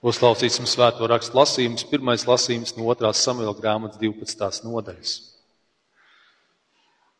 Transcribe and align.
Uzklausīsim 0.00 0.64
svēto 0.64 1.04
rakstu 1.10 1.36
lasījumus. 1.36 1.84
Pirmais 1.84 2.22
lasījums 2.24 2.72
no 2.72 2.86
2. 2.88 3.10
samuēlā 3.20 3.52
grāmatas 3.58 4.00
12. 4.00 4.64
nodaļas. 4.64 5.12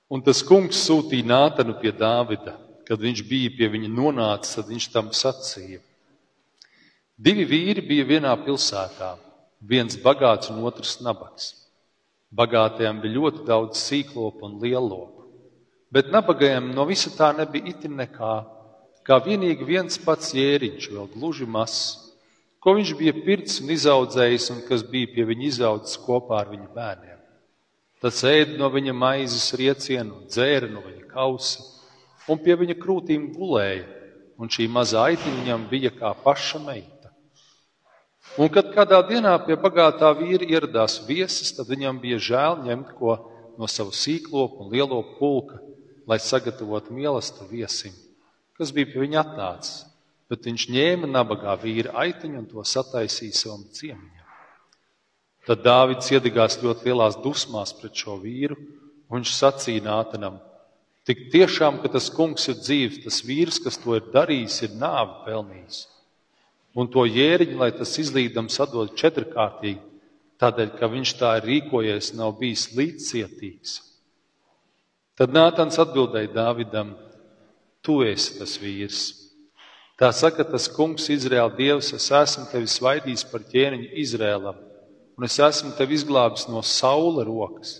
Un 0.08 0.24
tas 0.24 0.40
kungs 0.40 0.80
sūtīja 0.87 1.28
Nātanu 1.28 1.76
pie 1.82 1.92
Dāvida. 1.92 2.56
Kad 2.88 3.04
viņš 3.04 3.21
bija 3.28 3.53
pie 3.53 3.69
viņa 3.71 3.92
nonācis, 3.92 4.56
tad 4.56 4.72
viņš 4.72 4.88
tam 4.90 5.12
sacīja: 5.14 5.78
Divi 7.21 7.44
vīri 7.46 7.85
bija 7.85 8.08
vienā 8.08 8.32
pilsētā, 8.40 9.12
viens 9.60 10.01
bagāts 10.01 10.51
un 10.51 10.65
otrs 10.65 10.97
nabaks. 11.04 11.53
Bagātajam 12.33 12.99
bija 13.04 13.19
ļoti 13.21 13.44
daudz 13.47 13.78
sīklopu 13.78 14.49
un 14.49 14.58
lielopu, 14.65 15.28
bet 15.92 16.10
nabagajam 16.10 16.73
no 16.74 16.88
visa 16.88 17.12
tā 17.15 17.30
nebija 17.37 17.77
itin 17.77 17.95
nekā, 18.01 18.34
kā 19.06 19.20
vienīgi 19.23 19.69
viens 19.69 20.01
pats 20.02 20.33
jēriņš, 20.34 20.91
vēl 20.97 21.12
gluži 21.15 21.47
mazs 21.47 22.09
ko 22.60 22.74
viņš 22.77 22.92
bija 22.98 23.14
pircis 23.24 23.62
un 23.64 23.73
izaudzējis, 23.73 24.50
un 24.55 24.60
kas 24.68 24.84
bija 24.87 25.09
pie 25.14 25.24
viņa 25.28 25.46
izaudzis 25.48 26.01
kopā 26.05 26.42
ar 26.42 26.52
viņa 26.52 26.68
bērniem. 26.74 27.18
Tas 28.01 28.23
ēda 28.24 28.56
no 28.60 28.68
viņa 28.73 28.95
maizes 28.96 29.51
riecienu, 29.56 30.24
dzēra 30.28 30.68
no 30.73 30.84
viņa 30.84 31.09
kausa, 31.10 31.65
un 32.28 32.41
pie 32.41 32.56
viņa 32.60 32.77
krūtīm 32.80 33.30
gulēja, 33.37 33.84
un 34.41 34.52
šī 34.52 34.68
mazā 34.73 35.09
aitiņa 35.10 35.42
viņam 35.42 35.66
bija 35.73 35.92
kā 35.96 36.12
paša 36.24 36.62
meita. 36.65 37.10
Un 38.41 38.48
kad 38.52 38.70
kādā 38.73 39.01
dienā 39.09 39.34
pie 39.45 39.56
bagātā 39.59 40.12
vīra 40.16 40.46
ieradās 40.46 41.01
viesis, 41.09 41.51
tad 41.56 41.68
viņam 41.68 41.98
bija 42.01 42.20
žēl 42.30 42.60
ņemt 42.68 42.95
ko 42.96 43.16
no 43.59 43.68
savu 43.68 43.92
sīklopu 43.96 44.65
un 44.65 44.73
lielo 44.73 45.01
pulka, 45.18 45.59
lai 46.09 46.20
sagatavotu 46.23 46.95
mīlestību 46.95 47.51
viesim, 47.51 47.96
kas 48.56 48.73
bija 48.73 48.88
pie 48.92 49.02
viņa 49.02 49.24
atnācis 49.24 49.89
bet 50.30 50.46
viņš 50.46 50.68
ņēma 50.70 51.10
nabagā 51.10 51.56
vīra 51.58 51.96
aitiņu 52.04 52.38
un 52.38 52.46
to 52.48 52.62
sataisīja 52.62 53.34
savam 53.34 53.64
ciemiņam. 53.74 54.20
Tad 55.48 55.64
Dāvids 55.64 56.10
iedegās 56.12 56.60
ļoti 56.62 56.87
lielās 56.87 57.16
dusmās 57.24 57.72
pret 57.74 57.96
šo 57.98 58.14
vīru, 58.22 58.54
un 59.10 59.18
viņš 59.18 59.34
sacīja 59.34 59.82
Nātanam: 59.88 60.38
Tik 61.09 61.30
tiešām, 61.32 61.80
ka 61.82 61.90
tas 61.90 62.10
kungs 62.14 62.46
ir 62.52 62.60
dzīves, 62.60 63.00
tas 63.02 63.22
vīrs, 63.26 63.59
kas 63.64 63.80
to 63.82 63.96
ir 63.98 64.11
darījis, 64.14 64.61
ir 64.69 64.77
nāvi 64.78 65.25
pelnījis. 65.27 65.81
Un 66.78 66.87
to 66.87 67.03
jēriņu, 67.09 67.56
lai 67.59 67.72
tas 67.75 67.97
izlīdams 67.98 68.61
atdod 68.62 68.92
četrkārtīgi, 69.00 69.81
tādēļ, 70.39 70.75
ka 70.78 70.91
viņš 70.92 71.15
tā 71.19 71.33
ir 71.41 71.48
rīkojies, 71.48 72.12
nav 72.15 72.37
bijis 72.39 72.69
līdzcietīgs. 72.78 73.81
Tad 75.19 75.34
Nātans 75.34 75.81
atbildēja 75.83 76.31
Dāvidam: 76.37 76.94
Tu 77.83 77.98
esi 78.06 78.39
tas 78.39 78.55
vīrs. 78.62 79.20
Tā 80.01 80.09
saka 80.17 80.47
tas 80.48 80.65
kungs, 80.73 81.11
Izraēla 81.12 81.53
dievs, 81.59 81.91
es 81.93 82.06
esmu 82.09 82.47
tevi 82.48 82.69
svaidījis 82.73 83.25
par 83.29 83.43
ķēniņu 83.45 83.89
Izrēlam, 84.01 84.56
un 85.19 85.27
es 85.27 85.34
esmu 85.45 85.75
tevi 85.77 85.98
izglābis 85.98 86.47
no 86.48 86.62
saula 86.65 87.20
rokas. 87.27 87.75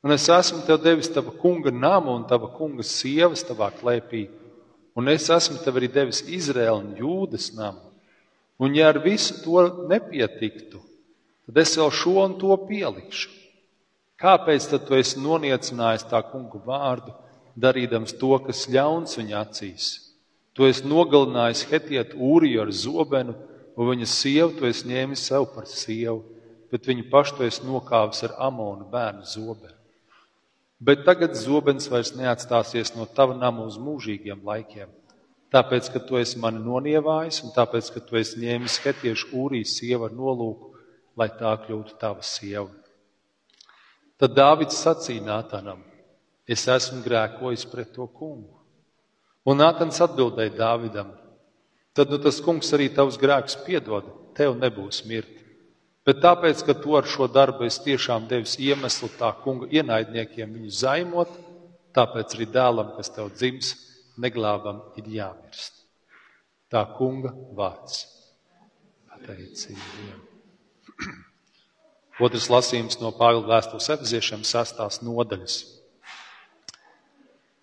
Un 0.00 0.14
es 0.14 0.24
esmu 0.32 0.62
tev 0.64 0.78
devis 0.80 1.10
tava 1.12 1.34
kunga 1.36 1.68
namu 1.68 2.14
un 2.16 2.24
tava 2.28 2.48
kunga 2.56 2.84
sievas 2.84 3.44
tavā 3.44 3.68
klēpī, 3.76 4.22
un 4.96 5.12
es 5.12 5.28
esmu 5.32 5.58
tev 5.60 5.76
arī 5.82 5.90
devis 5.92 6.22
Izrēlu 6.24 6.80
un 6.80 6.96
Jūdas 7.02 7.50
namu. 7.58 7.92
Un 8.56 8.72
ja 8.72 8.88
ar 8.88 9.02
visu 9.04 9.36
to 9.44 9.66
nepietiktu, 9.90 10.80
tad 11.44 11.60
es 11.60 11.74
vēl 11.76 11.92
šo 11.92 12.14
un 12.24 12.38
to 12.40 12.56
pielikšu. 12.64 13.28
Kāpēc 14.16 14.70
tad 14.72 14.88
tu 14.88 14.96
esi 14.96 15.20
noniecinājis 15.20 16.08
tā 16.08 16.24
kunga 16.30 16.64
vārdu, 16.64 17.12
darīdams 17.52 18.16
to, 18.16 18.32
kas 18.48 18.64
ļauns 18.72 19.20
viņa 19.20 19.44
acīs? 19.44 19.92
Tu 20.54 20.68
esi 20.70 20.86
nogalinājis 20.86 21.64
Hetietu 21.70 22.18
Ūriju 22.22 22.62
ar 22.62 22.70
zobenu, 22.70 23.34
un 23.74 23.90
viņa 23.90 24.06
sievu 24.06 24.52
tu 24.58 24.68
esi 24.68 24.86
ņēmis 24.86 25.24
sev 25.30 25.48
par 25.54 25.66
sievu, 25.66 26.20
bet 26.70 26.86
viņu 26.86 27.08
pašu 27.10 27.38
tu 27.38 27.46
esi 27.46 27.64
nokāvis 27.66 28.22
ar 28.28 28.36
amonu 28.46 28.86
bērnu 28.90 29.26
zobenu. 29.26 29.74
Bet 30.84 31.04
tagad 31.06 31.34
zobens 31.38 31.88
vairs 31.90 32.12
neatstāsies 32.14 32.92
no 32.94 33.06
tava 33.06 33.34
nama 33.38 33.64
uz 33.66 33.78
mūžīgiem 33.80 34.42
laikiem, 34.46 34.90
tāpēc, 35.54 35.90
ka 35.94 36.02
tu 36.06 36.18
esi 36.18 36.38
mani 36.42 36.62
nonievājis 36.62 37.42
un 37.46 37.54
tāpēc, 37.54 37.90
ka 37.94 38.02
tu 38.06 38.18
esi 38.20 38.42
ņēmis 38.42 38.80
Hetiešu 38.84 39.30
Ūrijas 39.38 39.76
sievu 39.78 40.08
ar 40.08 40.14
nolūku, 40.14 40.74
lai 41.18 41.30
tā 41.38 41.54
kļūtu 41.64 41.98
tava 41.98 42.22
sieva. 42.26 42.70
Tad 44.18 44.34
Dāvids 44.34 44.78
sacīja 44.78 45.24
Nātanam: 45.26 45.80
Es 46.46 46.66
esmu 46.70 47.00
grēkojis 47.02 47.64
pret 47.70 47.94
to 47.94 48.06
kungu. 48.06 48.63
Un 49.44 49.60
Nātans 49.60 50.00
atbildēja 50.00 50.54
Dāvidam: 50.56 51.12
Tad 51.94 52.10
nu, 52.10 52.18
tas 52.18 52.40
kungs 52.42 52.72
arī 52.74 52.88
tavs 52.90 53.18
grēks 53.20 53.58
piedod, 53.66 54.06
tev 54.34 54.56
nebūs 54.58 55.04
mirti. 55.06 55.44
Bet 56.04 56.20
tāpēc, 56.20 56.64
ka 56.66 56.74
tu 56.76 56.96
ar 56.98 57.06
šo 57.08 57.28
darbu 57.32 57.64
esi 57.64 57.80
tiešām 57.86 58.26
devis 58.28 58.58
iemeslu 58.60 59.08
tā 59.18 59.30
kunga 59.44 59.70
ienaidniekiem 59.72 60.50
viņu 60.52 60.72
zaimot, 60.80 61.30
tāpēc 61.96 62.34
arī 62.36 62.48
dēlam, 62.52 62.90
kas 62.96 63.12
tev 63.14 63.30
dzims, 63.32 63.70
neglābam 64.20 64.82
ir 65.00 65.08
jāmirst. 65.14 65.84
Tā 66.72 66.82
kunga 66.96 67.32
vārds. 67.56 68.02
Pateicība. 69.12 70.18
Otrs 72.24 72.50
lasījums 72.52 73.00
no 73.00 73.14
Pāvila 73.16 73.46
vēstules 73.54 73.88
efeziešiem 73.96 74.44
sastās 74.46 75.00
nodaļas. 75.06 75.56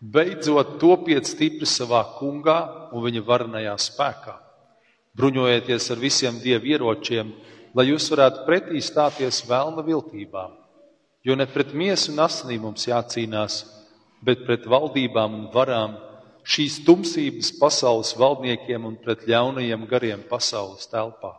Beidzot, 0.01 0.79
topiet 0.81 1.27
stipri 1.29 1.67
savā 1.69 2.01
kungā 2.17 2.89
un 2.89 3.03
viņa 3.05 3.21
varenajā 3.21 3.75
spēkā. 3.77 4.33
Bruņojieties 5.13 5.89
ar 5.93 5.99
visiem 6.01 6.39
dievu 6.41 6.71
ieročiem, 6.71 7.29
lai 7.77 7.85
jūs 7.91 8.07
varētu 8.09 8.47
pretī 8.47 8.81
stāties 8.81 9.43
vēlna 9.45 9.83
viltībām. 9.85 10.55
Jo 11.21 11.35
ne 11.37 11.45
pret 11.45 11.75
miesu 11.77 12.15
un 12.15 12.23
asinīm 12.25 12.63
mums 12.65 12.87
jācīnās, 12.89 13.59
bet 14.25 14.41
pret 14.47 14.65
valdībām 14.65 15.35
un 15.37 15.43
varām, 15.53 15.93
šīs 16.49 16.79
tumsības 16.87 17.51
pasaules 17.59 18.15
valdniekiem 18.17 18.87
un 18.89 18.95
pret 19.03 19.27
ļaunajiem 19.29 19.85
gariem 19.85 20.23
pasaules 20.25 20.89
telpā. 20.89 21.35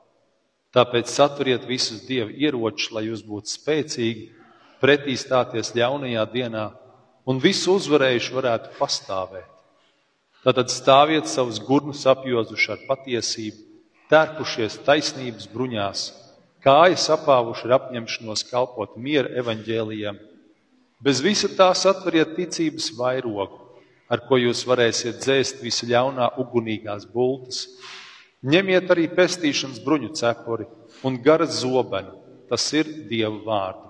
Tāpēc 0.70 1.10
saturiet 1.10 1.66
visus 1.66 2.06
dievu 2.06 2.30
ieročus, 2.30 2.92
lai 2.94 3.08
jūs 3.08 3.26
būtu 3.26 3.50
spēcīgi 3.56 4.30
pretī 4.78 5.18
stāties 5.18 5.74
ļaunajā 5.74 6.28
dienā 6.30 6.68
un 7.28 7.38
visu 7.42 7.76
uzvarējuši 7.78 8.34
varētu 8.34 8.72
pastāvēt. 8.78 9.48
Tātad 10.42 10.72
stāviet 10.74 11.28
savus 11.30 11.60
gurnus 11.62 12.02
apjozuši 12.10 12.72
ar 12.74 12.82
patiesību, 12.88 13.60
tērpušies 14.10 14.80
taisnības 14.86 15.46
bruņās, 15.52 16.02
kājas 16.64 17.06
apāvuši 17.14 17.68
ar 17.68 17.76
apņemšanos 17.78 18.42
kalpot 18.50 18.96
miera 18.98 19.30
evaņģēlijam. 19.38 20.18
Bez 21.02 21.22
visa 21.22 21.50
tā 21.50 21.70
satveriet 21.78 22.34
ticības 22.34 22.90
vairogu, 22.98 23.60
ar 24.10 24.22
ko 24.26 24.38
jūs 24.38 24.64
varēsiet 24.66 25.22
dzēst 25.22 25.62
visu 25.62 25.86
ļaunā 25.90 26.32
ugunīgās 26.42 27.06
bultas. 27.10 27.64
Ņemiet 28.42 28.90
arī 28.90 29.06
pestīšanas 29.14 29.78
bruņu 29.82 30.10
cepuri 30.18 30.66
un 31.06 31.22
garas 31.22 31.62
zobenu, 31.62 32.18
tas 32.50 32.66
ir 32.74 32.90
Dieva 33.06 33.38
vārdu. 33.46 33.88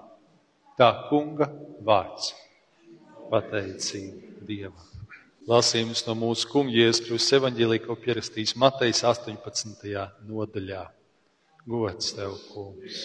Tā 0.77 0.93
kunga 1.09 1.49
vārds 1.85 2.33
pateicību 3.33 4.47
Dievam. 4.47 4.89
Lasījums 5.49 6.05
no 6.07 6.15
mūsu 6.15 6.47
Jēzus 6.71 7.03
Kristus 7.07 7.33
evaņģēlī, 7.39 7.81
ko 7.83 7.97
pierakstījis 7.99 8.55
Matejs 8.63 9.03
18. 9.09 9.89
nodaļā. 10.29 10.83
Gods 11.67 12.13
tev, 12.15 12.37
kungs! 12.53 13.01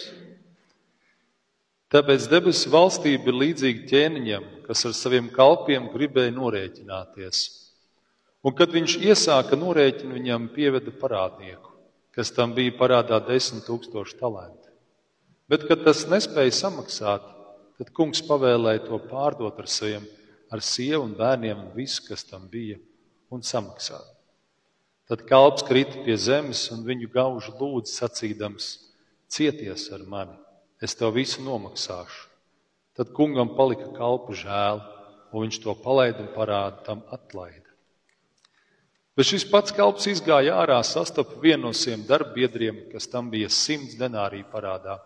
Tāpēc 1.88 2.26
debesu 2.28 2.70
valstība 2.70 3.30
ir 3.30 3.38
līdzīga 3.40 3.86
ķēniņam, 3.88 4.44
kas 4.66 4.84
ar 4.84 4.94
saviem 4.94 5.30
kalpiem 5.32 5.88
gribēja 5.90 6.34
norēķināties. 6.36 7.40
Un 8.44 8.54
kad 8.54 8.70
viņš 8.74 8.98
iesāka 9.08 9.56
norēķinu, 9.58 10.18
viņam 10.18 10.50
pieveda 10.54 10.92
parādnieku, 11.00 11.72
kas 12.14 12.30
tam 12.36 12.52
bija 12.54 12.76
parādā 12.76 13.18
desmit 13.24 13.64
tūkstoši 13.66 14.18
talanti. 14.20 14.68
Bet, 15.48 15.64
kad 15.66 15.82
tas 15.86 16.04
nespēja 16.06 16.52
samaksāt, 16.54 17.24
tad 17.80 17.90
kungs 17.96 18.20
pavēlēja 18.28 18.84
to 18.84 19.00
pārdot 19.08 19.58
ar 19.58 19.70
saviem 19.70 20.04
ar 20.52 20.62
sievu 20.64 21.04
un 21.04 21.14
bērniem 21.18 21.66
un 21.66 21.72
visu, 21.76 22.02
kas 22.08 22.24
tam 22.24 22.48
bija, 22.50 22.78
un 23.30 23.44
samaksāt. 23.44 24.14
Tad 25.08 25.24
kalps 25.28 25.64
krita 25.64 26.02
pie 26.04 26.16
zemes 26.20 26.66
un 26.72 26.84
viņu 26.84 27.08
gaužu 27.12 27.54
lūdzu 27.56 27.94
sacīdams: 27.94 28.66
Cieties 29.28 29.88
ar 29.92 30.04
mani, 30.04 30.36
es 30.84 30.96
tev 30.96 31.14
visu 31.16 31.44
nomaksāšu. 31.44 32.26
Tad 32.96 33.12
kungam 33.16 33.54
palika 33.56 33.88
kalpu 33.96 34.36
žēl, 34.36 34.82
un 35.32 35.46
viņš 35.46 35.60
to 35.64 35.74
palaida 35.84 36.24
un 36.24 36.30
parāda 36.34 36.82
tam 36.84 37.04
atlaida. 37.14 37.68
Bet 39.16 39.26
šis 39.26 39.44
pats 39.50 39.74
kalps 39.74 40.06
izgāja 40.06 40.60
ārā, 40.62 40.78
sastapa 40.86 41.40
vienu 41.42 41.68
no 41.68 41.72
saviem 41.74 42.04
darbbiedriem, 42.06 42.84
kas 42.92 43.08
tam 43.10 43.32
bija 43.32 43.48
simts 43.50 43.96
denārī 43.98 44.44
parādā. 44.46 45.00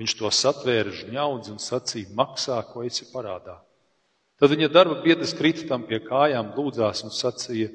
Viņš 0.00 0.14
to 0.18 0.30
satvēra 0.32 0.94
žņaudz 1.02 1.50
un 1.52 1.60
sacīja: 1.62 2.14
Maksā, 2.16 2.56
ko 2.70 2.86
esi 2.86 3.10
parādā. 3.12 3.58
Tad 4.40 4.50
viņa 4.50 4.68
darba 4.72 4.98
biedrs 5.04 5.34
krita 5.38 5.68
tam 5.68 5.84
pie 5.86 6.00
kājām, 6.02 6.54
lūdzās 6.56 7.04
un 7.06 7.14
sacīja: 7.14 7.70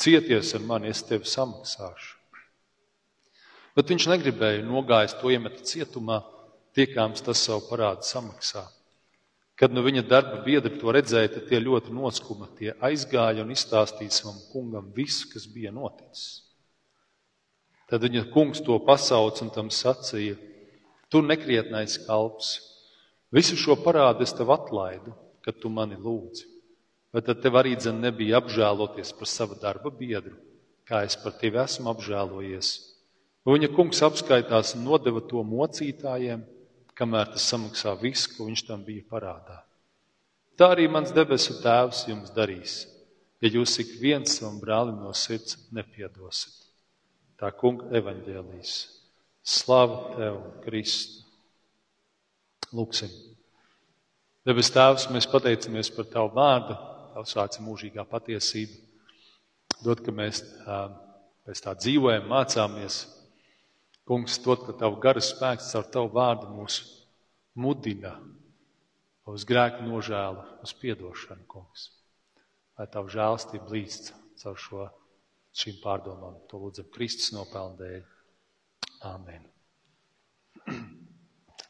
Cieties 0.00 0.54
ar 0.56 0.64
mani, 0.66 0.90
es 0.90 1.04
tevi 1.06 1.28
samaksāšu. 1.28 2.16
Bet 3.76 3.92
viņš 3.92 4.08
negribēja 4.10 4.66
nogājis 4.66 5.14
to 5.20 5.30
iemet 5.30 5.60
cietumā, 5.68 6.18
tiekāms 6.74 7.22
tas 7.22 7.42
savu 7.46 7.62
parādu 7.68 8.06
samaksā. 8.06 8.64
Kad 9.60 9.74
nu 9.76 9.84
viņa 9.84 10.02
darba 10.08 10.40
biedri 10.42 10.78
to 10.80 10.92
redzēja, 10.96 11.34
tad 11.34 11.46
tie 11.50 11.60
ļoti 11.60 11.92
noskuma. 11.92 12.48
Tie 12.56 12.72
aizgāja 12.80 13.44
un 13.44 13.52
izstāstīja 13.52 14.14
savam 14.16 14.38
kungam 14.50 14.88
visu, 14.96 15.28
kas 15.30 15.44
bija 15.52 15.70
noticis. 15.74 16.46
Tad 17.90 18.06
viņa 18.06 18.24
kungs 18.32 18.62
to 18.64 18.78
pasauca 18.86 19.44
un 19.44 19.52
tam 19.54 19.68
sacīja: 19.74 20.38
Tu 21.10 21.20
nekrietnais 21.22 21.98
kalps, 22.06 22.54
visu 23.34 23.58
šo 23.58 23.76
parādu 23.84 24.24
es 24.24 24.32
tev 24.32 24.50
atlaidu, 24.54 25.12
kad 25.50 25.58
tu 25.58 25.70
mani 25.74 25.98
lūdzi. 25.98 26.46
Vai 27.10 27.24
tad 27.26 27.40
tev 27.42 27.58
arī 27.58 27.74
dzen 27.74 27.98
nebija 27.98 28.38
apžēloties 28.38 29.10
par 29.18 29.26
savu 29.26 29.56
darba 29.58 29.90
biedru, 29.90 30.36
kā 30.86 31.02
es 31.02 31.16
par 31.18 31.34
tevi 31.40 31.58
esmu 31.58 31.90
apžēlojies? 31.90 32.68
Un 33.42 33.56
viņa 33.56 33.70
kungs 33.74 34.02
apskaitās 34.06 34.76
un 34.76 34.84
nodeva 34.86 35.22
to 35.26 35.42
mocītājiem, 35.42 36.44
kamēr 36.94 37.32
tas 37.32 37.48
samaksā 37.50 37.96
visu, 37.98 38.30
ko 38.36 38.46
viņš 38.46 38.62
tam 38.68 38.84
bija 38.86 39.02
parādā. 39.10 39.58
Tā 40.54 40.68
arī 40.76 40.86
mans 40.92 41.10
debesu 41.16 41.56
tēvs 41.64 42.04
jums 42.06 42.30
darīs, 42.36 42.84
ja 43.42 43.50
jūs 43.50 43.74
ik 43.82 43.96
viens 43.98 44.36
savam 44.38 44.60
brālim 44.62 45.00
no 45.02 45.10
sirds 45.16 45.56
nepiedosit. 45.74 46.54
Tā 47.40 47.50
kunga 47.56 47.88
evaņģēlīs. 47.96 48.76
Slava 49.40 50.14
tev, 50.14 50.38
Kristu! 50.62 51.24
Lūksim! 52.76 53.29
Debes 54.48 54.70
Tēvs, 54.72 55.10
mēs 55.12 55.26
pateicamies 55.28 55.90
par 55.92 56.06
Tavu 56.08 56.30
vārdu, 56.32 56.72
Tavs 57.12 57.34
vārds 57.36 57.58
ir 57.58 57.64
mūžīgā 57.66 58.06
patiesība. 58.08 58.78
Dod, 59.84 60.00
ka 60.00 60.14
mēs 60.16 60.40
pēc 61.44 61.60
tā 61.66 61.74
dzīvojam, 61.76 62.24
mācāmies, 62.30 63.02
Kungs, 64.08 64.38
dod, 64.40 64.64
ka 64.64 64.72
Tavu 64.80 64.96
garas 65.02 65.28
spēks 65.34 65.68
caur 65.74 65.90
Tavu 65.92 66.08
vārdu 66.16 66.48
mūs 66.54 66.78
mudina 67.52 68.14
uz 69.28 69.44
grēku 69.44 69.84
nožēlu, 69.84 70.46
uz 70.64 70.72
piedošanu, 70.80 71.44
Kungs. 71.44 71.90
Lai 72.80 72.88
Tavu 72.88 73.12
žēlstību 73.12 73.76
līdz 73.76 74.10
caur 74.40 74.58
šo, 74.64 74.88
šīm 75.52 75.82
pārdomām. 75.84 76.40
To 76.48 76.64
lūdzam 76.64 76.88
Kristus 76.96 77.34
nopelnu 77.36 77.76
dēļ. 77.84 78.02
Āmen. 79.12 79.44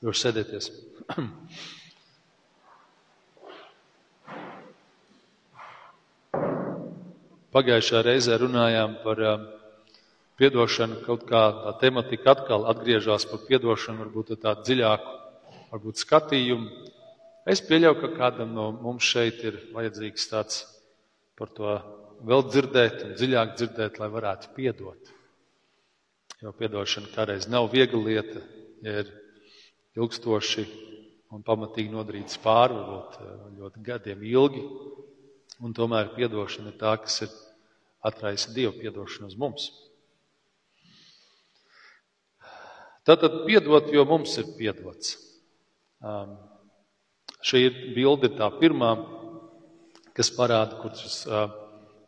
Jūs 0.06 0.22
sēdieties. 0.22 0.70
Pagājušā 7.50 8.04
reizē 8.06 8.36
runājām 8.38 9.00
par 9.04 9.24
uh, 9.26 9.48
Piedošana 10.40 11.02
kaut 11.04 11.26
kā 11.28 11.40
tā 11.52 11.72
tematika 11.82 12.32
atkal 12.32 12.62
atgriežas 12.70 13.26
par 13.28 13.42
piedošanu, 13.44 14.06
varbūt 14.06 14.30
tādu 14.40 14.64
dziļāku 14.64 15.16
varbūt 15.68 16.00
skatījumu. 16.00 16.86
Es 17.50 17.60
pieļauju, 17.66 17.98
ka 18.00 18.08
kādam 18.16 18.54
no 18.56 18.70
mums 18.72 19.04
šeit 19.04 19.42
ir 19.44 19.58
vajadzīgs 19.74 20.30
tāds 20.30 20.62
par 21.36 21.52
to 21.56 21.74
vēl 22.24 22.46
dzirdēt 22.48 23.04
un 23.04 23.12
dziļāk 23.18 23.52
dzirdēt, 23.58 24.00
lai 24.00 24.08
varētu 24.12 24.54
piedot. 24.56 25.12
Jo 26.40 26.54
piedošana 26.56 27.12
kādreiz 27.12 27.44
nav 27.52 27.68
viegla 27.74 28.00
lieta, 28.06 28.40
ja 28.80 29.02
ir 29.02 29.12
ilgstoši 30.00 30.64
un 31.36 31.44
pamatīgi 31.44 31.92
nodarīts 31.92 32.40
pāri, 32.40 32.80
varbūt 32.80 33.20
eh, 33.20 33.34
ļoti 33.60 33.84
gadiem 33.90 34.24
ilgi. 34.32 34.64
Un 35.60 35.74
tomēr 35.76 36.14
piedošana 36.14 36.72
ir 36.72 36.78
tā, 36.80 36.94
kas 37.02 37.20
ir 37.26 37.32
atraisa 38.06 38.52
Dievu 38.56 38.78
piedošanu 38.80 39.28
uz 39.28 39.36
mums. 39.36 39.68
Tātad 43.04 43.42
piedot, 43.46 43.88
jo 43.92 44.04
mums 44.08 44.36
ir 44.40 44.48
piedots. 44.56 45.16
Um, 46.00 46.36
šī 47.44 47.62
ir 47.66 47.78
bilde, 47.96 48.30
tā 48.36 48.48
pirmā, 48.60 48.94
kas 50.16 50.32
parāda, 50.36 50.78
kur 50.80 50.94
šis 50.96 51.22
uh, 51.28 51.48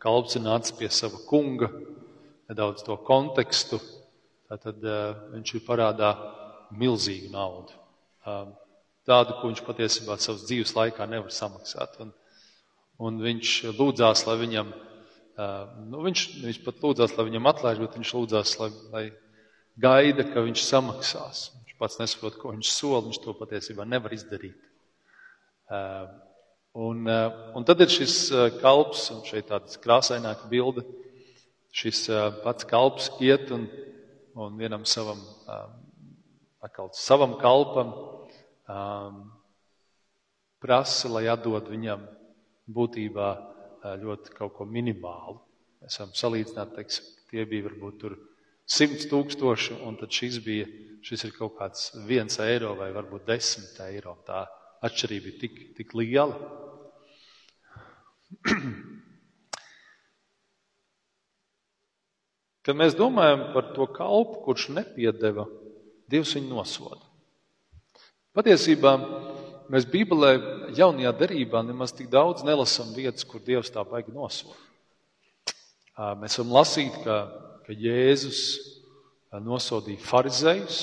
kalps 0.02 0.36
ir 0.36 0.44
nācis 0.44 0.76
pie 0.76 0.88
sava 0.92 1.20
kunga, 1.28 1.68
nedaudz 2.48 2.84
to 2.86 2.96
kontekstu. 3.08 3.80
Tātad 4.52 4.80
uh, 4.84 5.28
viņš 5.32 5.54
ir 5.56 5.64
parādā 5.68 6.14
milzīgu 6.76 7.32
naudu. 7.32 7.76
Um, 8.28 8.52
tādu, 9.08 9.36
ko 9.40 9.50
viņš 9.50 9.64
patiesībā 9.66 10.16
savas 10.20 10.44
dzīves 10.48 10.76
laikā 10.76 11.08
nevar 11.10 11.32
samaksāt. 11.34 12.00
Un, 12.04 12.12
un 13.02 13.18
viņš 13.22 13.52
lūdzās, 13.78 14.24
lai 14.28 14.36
viņam, 14.40 14.70
nu, 15.90 16.02
viņš, 16.06 16.22
viņš 16.44 16.60
pat 16.66 16.84
lūdzās, 16.84 17.16
lai 17.16 17.26
viņam 17.28 17.50
atlaiž, 17.50 17.82
bet 17.82 17.98
viņš 17.98 18.14
lūdzās, 18.18 18.54
lai, 18.60 18.70
lai 18.92 19.04
gaida, 19.82 20.26
ka 20.28 20.44
viņš 20.46 20.64
samaksās. 20.68 21.44
Viņš 21.58 21.78
pats 21.80 21.98
nesaprot, 22.02 22.38
ko 22.38 22.54
viņš 22.54 22.70
sola, 22.70 23.02
viņš 23.08 23.20
to 23.24 23.34
patiesībā 23.38 23.86
nevar 23.88 24.14
izdarīt. 24.14 24.58
Un, 26.72 27.04
un 27.08 27.68
tad 27.68 27.82
ir 27.84 27.92
šis 27.92 28.16
kalps, 28.62 29.08
un 29.14 29.22
šeit 29.28 29.50
tāda 29.50 29.82
krāsaināka 29.82 30.48
bilde. 30.52 30.86
Šis 31.72 32.04
pats 32.44 32.68
kalps 32.68 33.08
iet 33.24 33.50
un, 33.54 33.66
un 34.36 34.56
vienam 34.60 34.84
savam, 34.88 35.20
atkal 36.62 36.92
savam 36.96 37.38
kalpam 37.40 37.94
prasa, 40.62 41.08
lai 41.10 41.26
atdod 41.32 41.72
viņam 41.72 42.04
būtībā 42.70 43.28
ļoti 44.02 44.34
kaut 44.36 44.54
ko 44.58 44.64
minimālu. 44.68 45.40
Mēs 45.82 45.98
varam 45.98 46.14
salīdzināt, 46.14 46.74
teiksim, 46.76 47.04
tie 47.30 47.42
bija 47.48 47.66
varbūt 47.66 47.94
tur 48.02 48.12
100 48.70 49.08
tūkstoši, 49.10 49.72
un 49.82 49.96
tad 49.98 50.10
šis 50.14 50.38
bija, 50.44 50.66
šis 51.02 51.24
ir 51.26 51.32
kaut 51.34 51.54
kāds 51.58 51.80
viens 52.06 52.38
eiro 52.44 52.76
vai 52.78 52.90
varbūt 52.94 53.26
desmit 53.26 53.80
eiro. 53.88 54.14
Tā 54.26 54.46
atšķirība 54.86 55.26
ir 55.32 55.36
tik, 55.40 55.54
tik 55.78 55.88
liela. 55.98 56.36
Kad 62.62 62.78
mēs 62.78 62.94
domājam 62.94 63.50
par 63.56 63.64
to 63.74 63.84
kalpu, 63.90 64.44
kurš 64.46 64.68
nepiedeva, 64.76 65.44
Dievs 66.12 66.34
viņu 66.36 66.50
nosoda. 66.52 67.00
Patiesībā 68.36 68.92
mēs 69.70 69.86
Bībelē, 69.90 70.32
jaunajā 70.74 71.12
derībā, 71.20 71.62
nemaz 71.66 71.94
tik 71.94 72.10
daudz 72.10 72.42
nelasām 72.46 72.90
vietas, 72.96 73.26
kur 73.28 73.42
Dievs 73.44 73.70
tā 73.70 73.84
baigi 73.86 74.14
nosoda. 74.14 74.58
Mēs 76.18 76.38
varam 76.40 76.54
lasīt, 76.56 76.96
ka 77.04 77.16
ka 77.66 77.74
Jēzus 77.78 78.42
nosodīja 79.42 80.02
farizējus, 80.04 80.82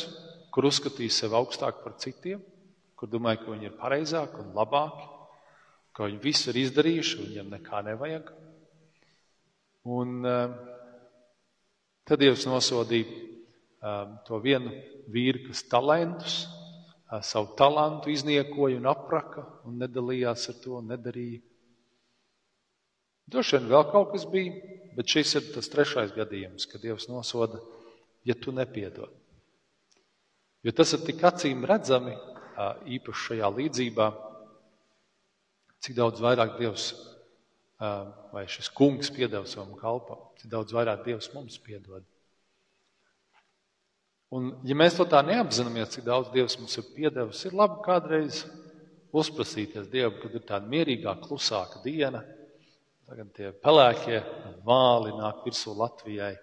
kur 0.50 0.68
uzskatīja 0.70 1.14
sevi 1.14 1.38
augstāk 1.38 1.84
par 1.84 1.96
citiem, 2.02 2.42
kur 2.98 3.12
domāja, 3.12 3.44
ka 3.44 3.54
viņi 3.54 3.70
ir 3.70 3.78
pareizāki 3.80 4.42
un 4.42 4.54
labāki, 4.56 5.06
ka 5.94 6.08
viņi 6.08 6.22
visu 6.24 6.50
ir 6.52 6.62
izdarījuši, 6.64 7.20
viņiem 7.24 7.52
nekā 7.54 7.84
nevajag. 7.90 8.32
Un 9.90 10.24
tad 12.08 12.22
Dievs 12.24 12.48
nosodīja 12.50 14.16
to 14.28 14.40
vienu 14.44 14.74
vīru, 15.12 15.46
kas 15.50 15.64
talantus, 15.70 16.42
savu 17.26 17.56
talantu 17.58 18.12
izniekoja 18.14 18.78
un 18.78 18.90
apraka 18.90 19.46
un 19.66 19.80
nedalījās 19.82 20.50
ar 20.52 20.60
to, 20.64 20.82
nedarīja. 20.86 21.42
Droši 23.30 23.58
vien 23.58 23.72
vēl 23.72 23.88
kaut 23.92 24.12
kas 24.14 24.26
bija, 24.30 24.78
Bet 25.00 25.08
šis 25.08 25.30
ir 25.38 25.46
tas 25.54 25.70
trešais 25.72 26.12
gadījums, 26.12 26.66
kad 26.68 26.82
Dievs 26.84 27.06
nosoda, 27.08 27.62
ja 28.28 28.36
tu 28.36 28.52
nepiedod. 28.52 29.14
Jo 30.68 30.74
tas 30.76 30.92
ir 30.92 31.06
tik 31.08 31.22
acīm 31.24 31.62
redzami, 31.64 32.18
īpaši 32.98 33.26
šajā 33.30 33.52
līdzībā, 33.56 34.08
cik 35.80 35.96
daudz 35.96 36.20
vairāk 36.20 36.58
Dievs 36.60 36.90
vai 38.34 38.44
šis 38.52 38.68
kungs 38.76 39.08
piedod 39.16 39.48
savam 39.48 39.72
kalpam, 39.80 40.20
cik 40.42 40.52
daudz 40.52 40.76
vairāk 40.76 41.06
Dievs 41.06 41.32
mums 41.32 41.56
piedod. 41.64 42.04
Un, 44.36 44.52
ja 44.68 44.76
mēs 44.78 44.98
to 44.98 45.08
tā 45.10 45.24
neapzināmies, 45.26 45.96
cik 45.96 46.06
daudz 46.06 46.30
Dievs 46.34 46.60
mums 46.60 46.76
ir 46.78 46.90
piedevis, 46.94 47.46
ir 47.48 47.56
labi 47.58 47.80
kādreiz 47.86 48.44
uzprasīties 49.10 49.90
Dievu, 49.90 50.20
kad 50.22 50.36
ir 50.38 50.44
tāda 50.46 50.70
mierīgāka, 50.70 51.26
klusāka 51.26 51.82
diena, 51.82 52.22
Tagad 53.10 53.30
tie 53.34 53.48
pelēkie 53.58 54.20
vāli 54.68 55.10
nāk 55.18 55.42
virsū 55.42 55.72
Latvijai 55.74 56.36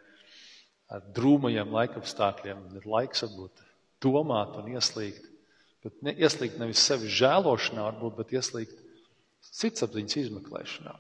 ar 0.91 1.05
drūmajiem 1.15 1.71
laikapstākļiem. 1.71 2.65
Ir 2.81 2.89
laiks 2.91 3.23
varbūt 3.23 3.63
domāt 4.03 4.57
un 4.59 4.73
ieslīgt. 4.73 5.29
Bet 5.87 6.01
ne, 6.03 6.17
ieslīgt 6.19 6.59
nevis 6.59 6.83
sevi 6.83 7.07
žēlošanā, 7.21 7.85
varbūt, 7.87 8.17
bet 8.19 8.35
ieslīgt 8.35 8.83
sirdsapziņas 9.47 10.19
izmeklēšanā. 10.25 10.97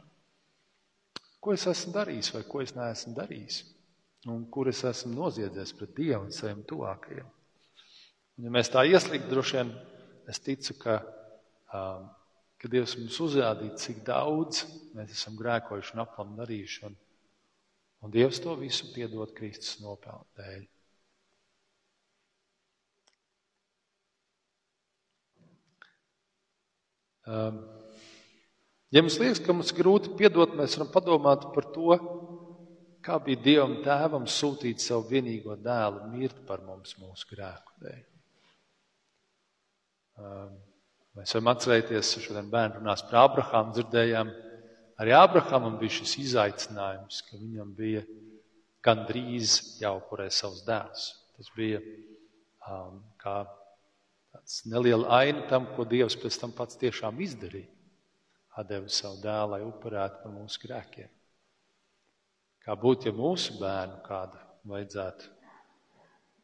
Ko 1.42 1.56
es 1.56 1.66
esmu 1.66 1.96
darījis 1.98 2.30
vai 2.36 2.44
ko 2.46 2.62
es 2.62 2.76
neesmu 2.78 3.16
darījis? 3.18 3.64
un 4.26 4.44
kur 4.50 4.68
es 4.70 4.82
esmu 4.84 5.14
noziedzies 5.14 5.72
pret 5.78 5.94
Dievu 5.96 6.26
un 6.26 6.34
saviem 6.34 6.62
tuvākajiem. 6.66 7.26
Un, 8.36 8.46
ja 8.48 8.52
mēs 8.52 8.70
tā 8.72 8.82
ieslīgam, 8.88 9.28
droši 9.30 9.58
vien 9.58 9.72
es 10.30 10.42
ticu, 10.42 10.74
ka, 10.82 10.98
um, 11.70 12.08
ka 12.60 12.70
Dievs 12.72 12.96
mums 12.98 13.18
uzrādīja, 13.22 13.78
cik 13.82 14.02
daudz 14.06 14.64
mēs 14.96 15.14
esam 15.14 15.38
grēkojuši 15.38 15.94
un 15.94 16.02
aplam 16.02 16.34
darījuši, 16.40 16.88
un, 16.90 16.96
un 18.02 18.14
Dievs 18.14 18.42
to 18.42 18.56
visu 18.58 18.90
piedod 18.94 19.34
Kristus 19.36 19.78
nopelnu 19.84 20.26
dēļ. 20.40 20.64
Um, 27.26 27.56
ja 28.94 29.02
mums 29.02 29.16
liekas, 29.18 29.40
ka 29.42 29.54
mums 29.54 29.72
grūti 29.74 30.12
piedot, 30.18 30.52
mēs 30.54 30.76
varam 30.78 30.92
padomāt 30.94 31.48
par 31.54 31.66
to, 31.74 31.96
kā 33.06 33.18
bija 33.22 33.42
Dievam 33.44 33.76
tēvam 33.84 34.26
sūtīt 34.30 34.82
savu 34.82 35.06
vienīgo 35.12 35.54
dēlu 35.62 36.08
mirt 36.12 36.38
par 36.48 36.64
mums 36.66 36.96
mūsu 36.98 37.28
grēku 37.30 37.76
dēļ. 37.84 38.04
Um, 40.16 40.54
mēs 41.18 41.34
varam 41.36 41.52
atcerēties, 41.52 42.14
šodien 42.24 42.48
bērnu 42.52 42.80
runās 42.80 43.04
par 43.06 43.20
Abrahāmu, 43.26 43.74
dzirdējām, 43.76 44.32
arī 45.02 45.14
Abrahamam 45.16 45.76
bija 45.80 45.98
šis 45.98 46.16
izaicinājums, 46.24 47.20
ka 47.28 47.38
viņam 47.38 47.74
bija 47.76 48.02
gandrīz 48.86 49.58
jāupurē 49.82 50.28
savus 50.32 50.64
dēlus. 50.66 51.10
Tas 51.36 51.52
bija 51.56 51.82
um, 51.82 53.02
kā 53.20 53.42
tāds 54.32 54.62
neliela 54.70 55.20
aina 55.20 55.44
tam, 55.50 55.68
ko 55.76 55.84
Dievs 55.88 56.16
pēc 56.20 56.40
tam 56.42 56.54
pats 56.56 56.80
tiešām 56.80 57.20
izdarīja. 57.24 57.68
Atdeva 58.56 58.88
savu 58.88 59.20
dēlu, 59.20 59.52
lai 59.52 59.64
upurētu 59.66 60.22
par 60.22 60.32
mūsu 60.32 60.62
grēkiem. 60.62 61.10
Kā 62.66 62.74
būtu, 62.74 63.06
ja 63.06 63.14
mūsu 63.14 63.60
bērnu 63.60 64.00
kādu 64.02 64.40
vajadzētu 64.66 65.28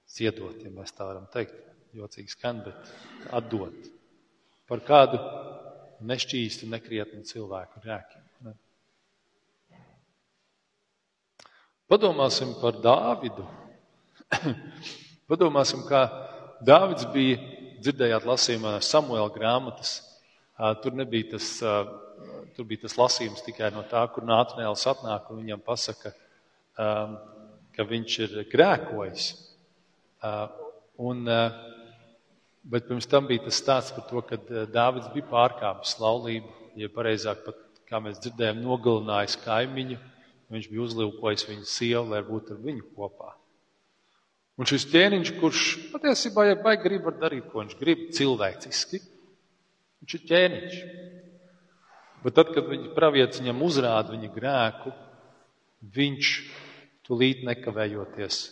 ziedot, 0.07 0.61
ja 0.63 0.71
mēs 0.71 0.95
tā 0.95 1.09
varam 1.09 1.25
teikt, 1.33 1.57
jocīgi 1.99 2.31
skan, 2.31 2.61
bet 2.63 2.93
atdot 3.35 3.89
par 4.71 4.85
kādu 4.87 5.19
nešķīstu, 6.07 6.69
nekrietnu 6.71 7.25
cilvēku 7.27 7.83
grēkiem. 7.83 8.23
Ne? 8.47 8.55
Padomāsim 11.91 12.55
par 12.61 12.79
Dāvidu. 12.85 13.49
Padomāsim, 15.31 15.83
kā 15.91 16.07
Dāvids 16.63 17.09
bija, 17.13 17.41
dzirdējāt 17.83 18.31
lasījumā 18.31 18.77
Samuela 18.87 19.27
grāmatas. 19.35 19.99
Tur 20.83 20.95
nebija 20.95 21.33
tas, 21.35 21.57
tur 22.57 22.67
bija 22.69 22.85
tas 22.85 22.97
lasījums 22.99 23.45
tikai 23.47 23.71
no 23.75 23.85
tā, 23.89 24.03
kur 24.13 24.27
Nātnēls 24.29 24.85
atnāk 24.91 25.31
un 25.33 25.43
viņam 25.43 25.63
pasaka, 25.65 26.13
ka 26.77 27.87
viņš 27.89 28.19
ir 28.27 28.39
grēkojis. 28.53 29.27
Un, 31.03 31.27
bet 32.63 32.89
pirms 32.89 33.09
tam 33.11 33.29
bija 33.31 33.45
tas 33.47 33.59
stāsts 33.59 33.95
par 33.97 34.07
to, 34.11 34.23
ka 34.29 34.39
Dāvids 34.71 35.11
bija 35.15 35.29
pārkāpis 35.31 35.99
laulību, 36.03 36.53
ja 36.81 36.91
pareizāk 36.93 37.45
pat, 37.47 37.61
kā 37.89 38.01
mēs 38.01 38.21
dzirdējām, 38.23 38.63
nogalinājis 38.65 39.39
kaimiņu. 39.45 40.01
Viņš 40.53 40.67
bija 40.69 40.85
uzlūkojis 40.85 41.47
viņu 41.49 41.65
sievu, 41.69 42.11
lai 42.13 42.21
būtu 42.27 42.53
ar 42.53 42.61
viņu 42.61 42.91
kopā. 42.93 43.31
Un 44.61 44.69
šis 44.69 44.85
ķēniņš, 44.93 45.31
kurš 45.41 45.63
patiesībā, 45.95 46.45
ja 46.51 46.59
baigi 46.61 46.85
grib, 46.85 47.07
var 47.09 47.17
darīt, 47.23 47.47
ko 47.49 47.63
viņš 47.63 47.79
grib, 47.81 48.03
cilvēciski, 48.13 49.01
viņš 50.03 50.17
ir 50.19 50.27
ķēniņš. 50.29 50.83
Bet 52.23 52.37
tad, 52.39 52.53
kad 52.55 52.69
viņa 52.71 52.93
pravietis 52.95 53.43
viņam 53.43 53.63
uzrāda 53.67 54.15
viņa 54.15 54.29
grēku, 54.35 54.93
viņš 55.95 56.33
tulīt 57.07 57.43
nekavējoties, 57.49 58.43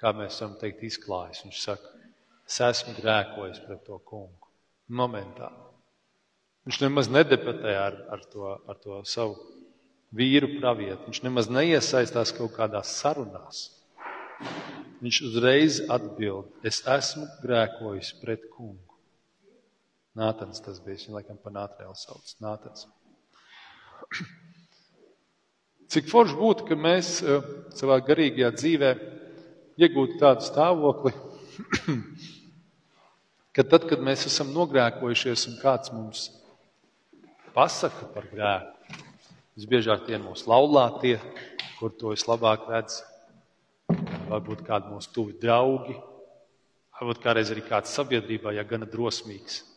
kā 0.00 0.14
mēs 0.16 0.40
varam 0.40 0.54
teikt, 0.60 0.86
izklājas. 0.88 1.42
Viņš 1.44 1.58
saka, 1.66 1.92
es 2.48 2.60
esmu 2.68 2.96
grēkojis 2.96 3.60
pret 3.66 3.84
to 3.86 3.98
kungu. 4.08 4.48
Momentā. 4.92 5.50
Viņš 6.66 6.78
nemaz 6.84 7.10
nedebatē 7.10 7.74
ar, 7.74 7.98
ar, 8.14 8.24
to, 8.32 8.54
ar 8.70 8.78
to 8.80 9.00
savu 9.08 9.36
vīru 10.14 10.54
pravietu. 10.58 11.08
Viņš 11.08 11.22
nemaz 11.26 11.50
neiesaistās 11.52 12.32
kaut 12.36 12.54
kādās 12.56 12.92
sarunās. 13.00 13.64
Viņš 15.02 15.18
uzreiz 15.26 15.80
atbild, 15.90 16.52
es 16.66 16.80
esmu 16.86 17.26
grēkojis 17.42 18.12
pret 18.22 18.44
kungu. 18.54 18.91
Nātans 20.18 20.60
tas 20.60 20.80
bija, 20.84 20.98
viņa 21.00 21.16
laikam 21.16 21.38
pa 21.40 21.52
nātrēlu 21.54 21.96
sauc. 21.96 22.34
Nātans. 22.44 22.84
Cik 25.92 26.08
forši 26.08 26.36
būtu, 26.36 26.66
ka 26.68 26.76
mēs 26.76 27.18
eh, 27.24 27.48
savā 27.76 27.98
garīgajā 28.04 28.50
dzīvē 28.58 28.92
iegūtu 29.80 30.18
tādu 30.20 30.44
stāvokli, 30.44 31.12
ka 33.56 33.64
tad, 33.64 33.88
kad 33.88 34.04
mēs 34.04 34.26
esam 34.28 34.52
nogrēkojušies 34.56 35.46
un 35.50 35.58
kāds 35.62 35.92
mums 35.96 36.28
pasaka 37.56 38.08
par 38.12 38.28
grēku, 38.28 39.00
visbiežāk 39.56 40.06
tie 40.06 40.16
ir 40.18 40.24
mūsu 40.24 40.48
laulātie, 40.52 41.18
kur 41.80 41.92
to 41.96 42.12
vislabāk 42.12 42.68
redz, 42.72 43.00
varbūt 44.28 44.64
kādi 44.68 44.92
mūsu 44.92 45.12
tuvi 45.12 45.36
draugi, 45.40 45.96
varbūt 47.00 47.20
kādreiz 47.24 47.52
arī 47.52 47.64
kāds 47.68 47.92
sabiedrībā, 47.96 48.52
ja 48.56 48.64
gana 48.64 48.88
drosmīgs. 48.88 49.71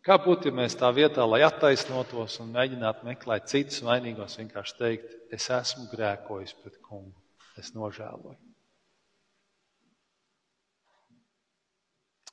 Kā 0.00 0.16
būtu, 0.16 0.48
ja 0.48 0.56
mēs 0.56 0.78
tā 0.80 0.88
vietā, 0.96 1.26
lai 1.28 1.42
attaisnotos 1.44 2.38
un 2.40 2.54
mēģinātu 2.54 3.04
meklēt 3.04 3.50
citus 3.52 3.82
vainīgos, 3.84 4.38
vienkārši 4.40 4.76
teikt, 4.78 5.16
es 5.36 5.48
esmu 5.52 5.90
grēkojis 5.90 6.54
pret 6.62 6.78
kungu, 6.80 7.12
es 7.60 7.74
nožēloju. 7.76 8.38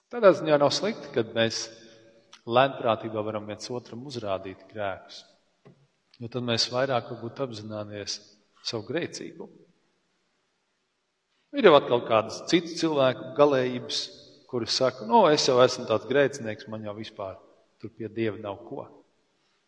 Tādā 0.07 0.31
ziņā 0.37 0.55
nav 0.61 0.71
slikti, 0.71 1.11
kad 1.11 1.33
mēs 1.35 1.65
lēnprātībā 2.47 3.19
varam 3.27 3.49
viens 3.51 3.67
otram 3.75 4.05
uzrādīt 4.07 4.61
grēkus, 4.69 5.17
jo 6.21 6.29
tad 6.31 6.45
mēs 6.47 6.69
vairāk 6.71 7.09
varbūt 7.11 7.41
apzināmies 7.43 8.15
savu 8.63 8.87
grēcīgumu. 8.87 9.65
Ir 11.59 11.67
jau 11.67 11.75
atkal 11.75 12.05
kādas 12.07 12.39
citas 12.47 12.79
cilvēku 12.79 13.33
galējības, 13.35 13.99
kuras 14.47 14.79
saka, 14.79 15.03
no, 15.09 15.25
es 15.27 15.43
jau 15.49 15.59
esmu 15.65 15.83
tāds 15.91 16.07
grēcinieks, 16.07 16.69
man 16.71 16.87
jau 16.87 16.95
vispār 16.95 17.35
tur 17.81 17.91
pie 17.93 18.09
dieva 18.11 18.37
nav 18.41 18.61
ko. 18.67 18.85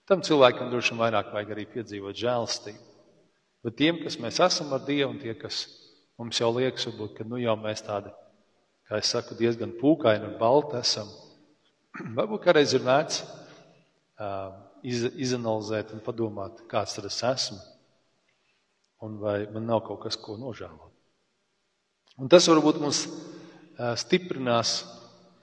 Tam 0.10 0.24
cilvēkam 0.26 0.72
droši 0.72 0.96
vien 0.96 1.02
vairāk 1.04 1.34
vajag 1.34 1.52
arī 1.54 1.66
piedzīvot 1.70 2.18
žēlstību. 2.18 2.86
Bet 3.66 3.76
tiem, 3.78 4.00
kas 4.02 4.18
mēs 4.22 4.40
esam 4.42 4.72
ar 4.74 4.86
Dievu, 4.88 5.12
un 5.14 5.20
tie, 5.22 5.36
kas 5.38 5.66
mums 6.20 6.40
jau 6.40 6.50
liekas, 6.56 6.88
varbūt, 6.88 7.18
ka 7.18 7.28
nu 7.28 7.38
jau 7.42 7.56
mēs 7.60 7.84
tādi, 7.86 8.12
kā 8.88 9.02
es 9.02 9.12
saku, 9.12 9.36
diezgan 9.38 9.76
pūkaini 9.78 10.32
un 10.32 10.38
balti 10.40 10.80
esam, 10.80 11.10
varbūt 12.18 12.46
kādreiz 12.46 12.74
ir 12.74 12.86
vērts 12.88 13.22
uh, 13.26 14.56
iz, 14.82 15.04
izanalizēt 15.28 15.92
un 15.96 16.04
padomāt, 16.06 16.64
kāds 16.72 16.96
tad 16.96 17.10
es 17.10 17.20
esmu, 17.24 17.60
un 19.04 19.20
vai 19.22 19.42
man 19.52 19.68
nav 19.68 19.84
kaut 19.88 20.02
kas, 20.08 20.18
ko 20.20 20.40
nožēlot. 20.40 20.96
Un 22.20 22.32
tas 22.32 22.48
varbūt 22.52 22.82
mums 22.84 23.06
stiprinās, 24.02 24.82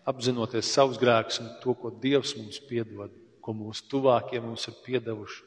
apzinoties 0.07 0.71
savus 0.71 1.01
grēkus 1.03 1.41
un 1.43 1.51
to, 1.63 1.75
ko 1.75 1.91
Dievs 1.91 2.37
mums 2.39 2.61
piedod, 2.69 3.13
ko 3.43 3.55
mūsu 3.55 3.87
tuvākie 3.91 4.41
mums 4.43 4.67
ir 4.71 4.79
piedevuši, 4.85 5.43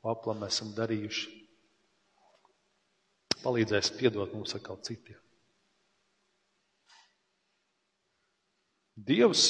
ko 0.00 0.12
aplam 0.12 0.44
esam 0.46 0.72
darījuši. 0.76 1.38
Palīdzēs 3.42 3.90
piedot 3.98 4.34
mums 4.36 4.54
atkal 4.54 4.78
citiem. 4.86 5.18
Dievs 8.92 9.46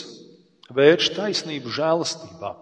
vērš 0.73 1.11
taisnību 1.17 1.73
žēlastībā, 1.75 2.53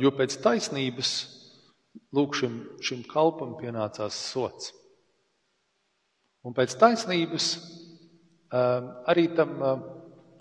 jo 0.00 0.10
pēc 0.16 0.38
taisnības 0.42 1.12
lūk 2.16 2.38
šim, 2.40 2.56
šim 2.82 3.04
kalpam 3.06 3.52
pienācās 3.60 4.16
sots. 4.32 4.72
Un 6.40 6.56
pēc 6.56 6.72
taisnības 6.80 7.52
arī 8.50 9.28
tam, 9.36 9.54
um, 9.62 9.82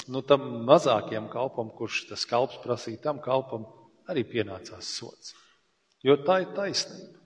nu, 0.10 0.22
tam 0.26 0.48
mazākajam 0.66 1.30
kalpam, 1.30 1.70
kurš 1.70 2.08
tas 2.10 2.26
kalps 2.26 2.58
prasīja, 2.64 3.04
tam 3.10 3.22
kalpam 3.22 3.68
arī 4.10 4.26
pienācās 4.26 4.90
sots. 4.98 5.36
Jo 6.04 6.18
tā 6.24 6.42
ir 6.44 6.54
taisnība. 6.56 7.20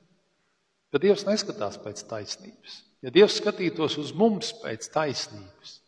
Bet 0.94 1.06
Dievs 1.06 1.26
neskatās 1.26 1.80
pēc 1.82 2.04
taisnības. 2.10 2.82
Ja 3.04 3.12
Dievs 3.14 3.40
skatītos 3.40 3.98
uz 4.02 4.14
mums 4.16 4.54
pēc 4.62 4.86
taisnības, 4.94 5.80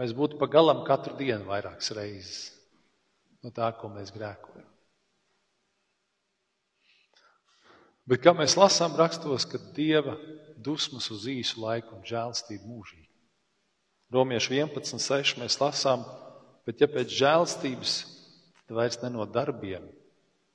mēs 0.00 0.12
būtu 0.16 0.38
pa 0.40 0.48
galam 0.50 0.82
katru 0.86 1.14
dienu 1.18 1.46
vairākas 1.48 1.92
reizes 1.96 2.50
no 3.44 3.52
tā, 3.54 3.70
ko 3.76 3.90
mēs 3.92 4.10
grēkojam. 4.14 4.66
Bet 8.04 8.20
kā 8.20 8.34
mēs 8.36 8.56
lasām 8.60 8.96
rakstos, 8.98 9.46
ka 9.48 9.60
Dieva 9.76 10.18
dusmas 10.60 11.08
uz 11.12 11.24
īsu 11.30 11.62
laiku 11.62 11.96
un 11.96 12.04
žēlstību 12.04 12.68
mūžīgi. 12.68 13.13
Romiešu 14.14 14.54
11.6 14.54 15.40
mēs 15.42 15.58
lasām, 15.58 16.04
bet 16.66 16.82
ja 16.82 16.86
pēc 16.90 17.10
žēlstības, 17.18 17.94
tad 18.62 18.76
vairs 18.78 19.00
ne 19.02 19.10
no 19.16 19.26
darbiem, 19.26 19.88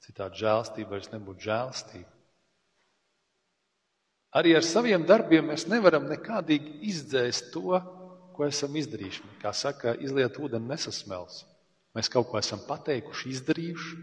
citādi 0.06 0.39
žēlstība 0.46 0.96
vairs 0.96 1.12
nebūtu 1.12 1.50
žēlstība. 1.50 2.10
Arī 4.39 4.54
ar 4.56 4.66
saviem 4.66 5.04
darbiem 5.10 5.48
mēs 5.50 5.66
nevaram 5.68 6.06
nekādīgi 6.08 6.78
izdzēst 6.92 7.50
to, 7.54 7.80
ko 8.38 8.46
esam 8.46 8.75
izdarījuši. 8.78 9.25
Kā 9.42 9.51
saka, 9.58 9.96
izliet 10.00 10.38
ūdeni 10.39 10.70
nesasmels. 10.70 11.42
Mēs 11.98 12.12
kaut 12.13 12.30
ko 12.30 12.38
esam 12.39 12.62
pateikuši, 12.68 13.34
izdarījuši. 13.34 13.96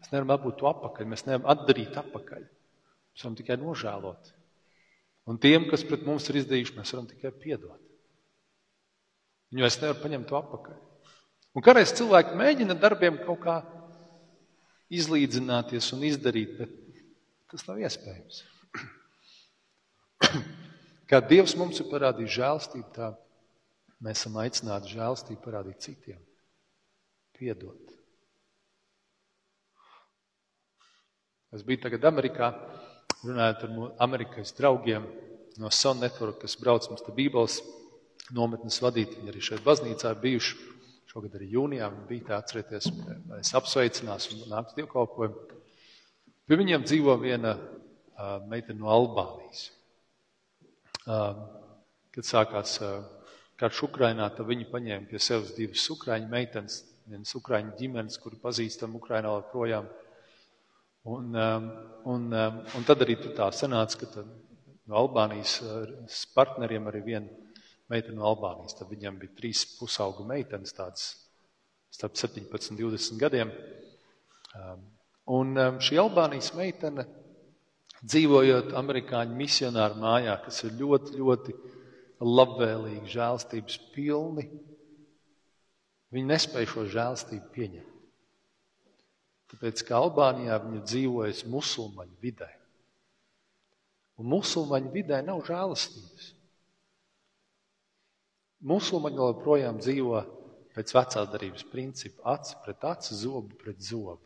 Mēs 0.00 0.12
nevaram 0.14 0.36
atbūt 0.36 0.60
to 0.60 0.70
atpakaļ, 0.70 1.08
mēs 1.10 1.26
nevaram 1.26 1.50
atdarīt 1.52 1.98
atpakaļ. 1.98 2.46
Mēs 2.46 3.26
varam 3.26 3.36
tikai 3.42 3.58
nožēlot. 3.60 4.30
Un 5.28 5.38
tiem, 5.42 5.66
kas 5.70 5.84
pret 5.86 6.06
mums 6.06 6.30
ir 6.30 6.40
izdarījuši, 6.40 6.78
mēs 6.78 6.94
varam 6.94 7.10
tikai 7.10 7.34
piedot. 7.42 7.91
Viņu 9.52 9.68
es 9.68 9.76
nevaru 9.82 10.00
paņemt 10.00 10.28
to 10.30 10.38
atpakaļ. 10.38 10.78
Un 11.52 11.64
kādreiz 11.64 11.92
cilvēki 11.92 12.38
mēģina 12.40 12.76
darbiem 12.80 13.18
kaut 13.26 13.42
kā 13.44 13.58
izlīdzināties 14.92 15.90
un 15.96 16.06
izdarīt, 16.08 16.56
bet 16.60 16.72
tas 17.52 17.66
nav 17.68 17.80
iespējams. 17.84 18.42
Kā 21.10 21.20
Dievs 21.28 21.52
mums 21.60 21.80
ir 21.82 21.90
parādījis 21.90 22.36
žēlstību, 22.38 22.88
tā 22.96 23.10
mēs 24.00 24.22
esam 24.22 24.38
aicināti 24.40 24.94
žēlstību 24.94 25.44
parādīt 25.44 25.84
citiem. 25.84 26.20
Piedot. 27.36 27.92
Es 31.52 31.60
biju 31.66 31.82
tagad 31.84 32.06
Amerikā, 32.08 32.48
runājot 33.20 33.66
ar 33.66 33.70
Amerikas 34.06 34.54
draugiem 34.56 35.04
no 35.60 35.68
Sun 35.68 36.00
Network, 36.00 36.40
kas 36.40 36.56
brauc 36.56 36.88
mums 36.88 37.04
te 37.04 37.12
Bībeles 37.12 37.60
nometnes 38.30 38.78
vadīt. 38.82 39.16
Viņi 39.18 39.32
arī 39.32 39.42
šeit 39.42 39.64
baznīcā 39.66 40.14
bijuši. 40.22 40.68
Šogad 41.12 41.34
arī 41.36 41.50
jūnijā 41.52 41.90
viņi 41.92 42.06
bija 42.08 42.28
tā, 42.28 42.38
atcerieties, 42.40 42.86
es 43.36 43.50
apsveicinās 43.58 44.30
un 44.32 44.46
nāks 44.48 44.76
dievkalpojumu. 44.78 45.58
Pie 46.48 46.56
viņiem 46.56 46.86
dzīvo 46.86 47.16
viena 47.20 47.52
uh, 47.56 48.38
meitene 48.48 48.80
no 48.80 48.88
Albānijas. 48.92 49.66
Uh, 51.02 51.42
kad 52.14 52.28
sākās 52.28 52.78
uh, 52.80 53.02
karš 53.60 53.84
Ukrainā, 53.90 54.30
tad 54.32 54.48
viņi 54.48 54.70
paņēma 54.70 55.10
pie 55.10 55.20
sevis 55.20 55.52
divas 55.58 55.84
ukraiņu 55.92 56.30
meitenes, 56.32 56.80
vienas 57.10 57.34
ukraiņu 57.36 57.76
ģimenes, 57.78 58.18
kuri 58.22 58.40
pazīstam 58.40 58.96
Ukrainā 58.96 59.34
projām. 59.52 59.90
Un, 61.02 61.34
um, 61.34 61.68
un, 62.08 62.26
um, 62.30 62.58
un 62.78 62.84
tad 62.86 63.02
arī 63.02 63.18
tā 63.22 63.50
sanāca, 63.52 64.06
ka 64.06 64.24
no 64.24 64.98
Albānijas 64.98 65.58
partneriem 66.34 66.86
arī 66.88 67.04
viena 67.06 67.41
meitene 67.92 68.18
no 68.18 68.26
Albānijas. 68.30 68.76
Tad 68.78 68.90
viņam 68.92 69.18
bija 69.20 69.36
trīs 69.38 69.64
pusauga 69.76 70.24
meitenes, 70.26 70.74
tādas 70.76 71.10
starp 71.92 72.16
17 72.16 72.72
un 72.72 72.80
20 72.80 73.20
gadiem. 73.20 73.52
Um, 74.56 74.86
un 75.36 75.52
um, 75.60 75.78
šī 75.84 76.00
Albānijas 76.00 76.52
meitene, 76.56 77.06
dzīvojot 78.02 78.72
amerikāņu 78.80 79.38
misionāru 79.38 80.00
mājā, 80.02 80.34
kas 80.44 80.64
ir 80.66 80.74
ļoti, 80.80 81.14
ļoti 81.20 81.54
labvēlīgi, 82.22 83.12
žēlstības 83.12 83.78
pilni, 83.94 84.48
viņi 86.12 86.28
nespēja 86.28 86.70
šo 86.72 86.86
žēlstību 86.90 87.50
pieņemt. 87.54 87.88
Tāpēc, 89.52 89.82
ka 89.84 89.98
Albānijā 90.00 90.56
viņa 90.62 90.80
dzīvojas 90.88 91.42
musulmaņu 91.52 92.14
vidē. 92.24 92.48
Un 94.20 94.30
musulmaņu 94.32 94.92
vidē 94.94 95.18
nav 95.26 95.42
žēlastības. 95.44 96.30
Musulmaņi 98.62 99.18
joprojām 99.18 99.80
dzīvo 99.82 100.20
pēc 100.76 100.92
vecās 100.94 101.30
darbības 101.32 101.64
principa- 101.72 102.22
acis 102.36 102.54
pret 102.64 102.84
aci, 102.84 103.16
zobu 103.18 103.56
pret 103.58 103.80
zobu. 103.82 104.20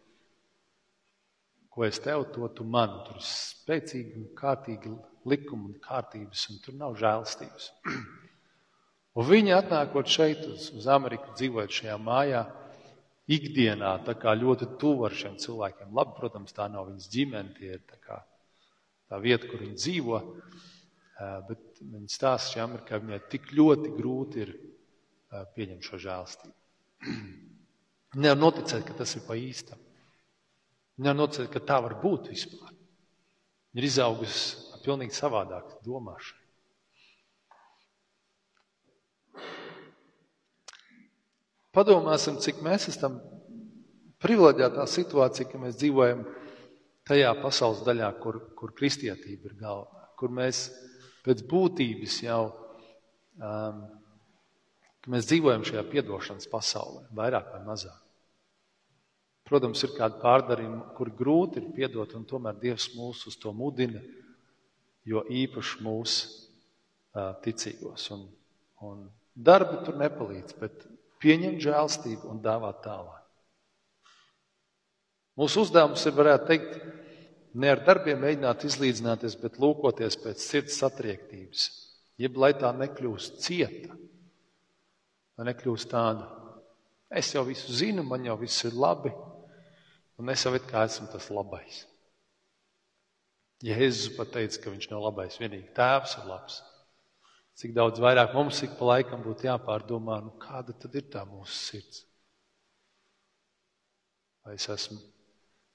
Ko 1.72 1.84
es 1.84 1.98
tev, 2.00 2.24
to 2.32 2.48
tu 2.48 2.64
man. 2.64 2.92
Tur 3.06 3.16
ir 3.16 3.24
spēcīgi 3.24 4.16
un 4.16 4.28
kārtīgi 4.36 4.92
likumi 5.24 5.72
un 5.72 5.80
kārtības, 5.80 6.50
un 6.50 6.60
tur 6.64 6.74
nav 6.74 6.94
žēlstības. 7.00 7.70
un 9.16 9.28
viņi 9.30 9.56
atnākot 9.56 10.06
šeit 10.06 10.46
uz, 10.46 10.70
uz 10.72 10.86
Ameriku, 10.86 11.34
dzīvojot 11.36 11.76
šajā 11.80 11.98
mājā, 12.00 12.44
ikdienā 13.26 13.98
ļoti 14.40 14.70
tuvu 14.78 15.04
ar 15.08 15.12
šiem 15.12 15.36
cilvēkiem. 15.42 15.92
Labi, 15.92 16.14
protams, 16.20 16.52
tā 16.52 16.68
nav 16.70 16.86
viņas 16.90 17.10
ģimene, 17.10 17.54
tie 17.58 17.72
ir 17.74 17.82
tā, 17.88 17.98
kā, 18.04 18.22
tā 19.10 19.20
vieta, 19.20 19.48
kur 19.50 19.60
viņi 19.60 19.76
dzīvo. 19.80 20.22
Bet 21.16 21.80
viņa 21.80 22.12
stāsta 22.12 22.52
šajā 22.52 22.64
Amerikā, 22.66 23.00
viņai 23.00 23.20
tik 23.32 23.52
ļoti 23.56 23.92
grūti 23.96 24.42
ir 24.44 24.54
pieņemt 25.56 25.86
šo 25.88 26.00
žēlstību. 26.02 26.56
Nevar 28.22 28.40
noticēt, 28.40 28.84
ka 28.88 28.96
tas 29.00 29.16
ir 29.16 29.24
pa 29.26 29.36
īstam. 29.40 29.80
Nevar 31.00 31.16
noticēt, 31.22 31.48
ka 31.52 31.64
tā 31.64 31.78
var 31.84 31.96
būt 32.02 32.30
vispār. 32.32 32.72
Ir 33.76 33.84
izaugusi 33.88 34.56
ar 34.72 34.82
pilnīgi 34.84 35.16
savādāku 35.16 35.80
domāšanu. 35.84 36.42
Padomāsim, 41.76 42.38
cik 42.40 42.62
mēs 42.64 42.86
esam 42.88 43.18
privileģētā 44.24 44.86
situācijā, 44.88 45.50
ka 45.50 45.60
mēs 45.60 45.76
dzīvojam 45.76 46.22
tajā 47.06 47.34
pasaules 47.42 47.82
daļā, 47.84 48.08
kur, 48.22 48.38
kur 48.56 48.72
kristietība 48.78 49.50
ir 49.50 49.58
galvenā, 49.60 50.06
kur 50.16 50.32
mēs 50.32 50.70
pēc 51.26 51.42
būtības 51.50 52.16
jau, 52.24 52.40
um, 53.42 53.84
mēs 55.10 55.28
dzīvojam 55.28 55.66
šajā 55.66 55.84
piedošanas 55.90 56.50
pasaulē, 56.50 57.06
vairāk 57.16 57.52
vai 57.54 57.62
mazāk. 57.66 58.02
Protams, 59.46 59.82
ir 59.86 59.92
kādi 59.94 60.18
pārdarījumi, 60.22 60.80
kuri 60.96 61.12
grūti 61.14 61.60
ir 61.60 61.68
piedot, 61.74 62.16
un 62.18 62.24
tomēr 62.26 62.56
Dievs 62.58 62.88
mūs 62.96 63.26
uz 63.30 63.36
to 63.38 63.52
mudina, 63.54 64.00
jo 65.06 65.22
īpaši 65.22 65.84
mūs 65.86 66.16
uh, 66.26 67.30
ticīgos. 67.44 68.08
Un, 68.16 68.24
un 68.82 69.04
darbi 69.34 69.84
tur 69.86 70.00
nepalīdz, 70.00 70.56
bet 70.58 70.82
pieņemt 71.22 71.62
žēlstību 71.62 72.32
un 72.32 72.42
dāvāt 72.42 72.82
tālāk. 72.88 73.22
Mūsu 75.38 75.62
uzdevums 75.66 76.02
ir, 76.08 76.16
varētu 76.16 76.48
teikt, 76.48 76.76
ne 77.56 77.72
ar 77.72 77.82
darbiem 77.86 78.20
mēģināt 78.20 78.66
izlīdzināties, 78.68 79.36
bet 79.40 79.58
lūkoties 79.62 80.18
pēc 80.20 80.42
sirds 80.42 80.76
satriektības, 80.82 81.66
jeb 82.20 82.36
lai 82.40 82.52
tā 82.58 82.72
nekļūst 82.76 83.40
cieta, 83.44 83.96
lai 85.36 85.48
nekļūst 85.50 85.90
tāda. 85.92 86.28
Es 87.08 87.30
jau 87.32 87.44
visu 87.46 87.72
zinu, 87.72 88.04
man 88.04 88.26
jau 88.26 88.36
viss 88.40 88.66
ir 88.66 88.76
labi, 88.76 89.12
un 90.20 90.32
es 90.32 90.44
jau 90.44 90.52
it 90.58 90.66
kā 90.68 90.84
esmu 90.88 91.08
tas 91.12 91.30
labais. 91.32 91.84
Jēzus 93.64 94.12
pat 94.18 94.34
teica, 94.34 94.60
ka 94.60 94.72
viņš 94.74 94.90
nav 94.90 95.06
labais, 95.06 95.38
vienīgi 95.40 95.72
tēvs 95.76 96.18
ir 96.20 96.28
labs. 96.28 96.60
Cik 97.56 97.72
daudz 97.72 98.02
vairāk 98.04 98.34
mums 98.36 98.60
ik 98.66 98.74
pa 98.76 98.90
laikam 98.90 99.22
būtu 99.24 99.48
jāpārdomā, 99.48 100.18
nu 100.26 100.34
kāda 100.42 100.76
tad 100.76 100.98
ir 100.98 101.08
tā 101.08 101.24
mūsu 101.24 101.56
sirds? 101.56 102.02
Vai 104.44 104.58
es 104.60 104.68
esmu 104.70 105.15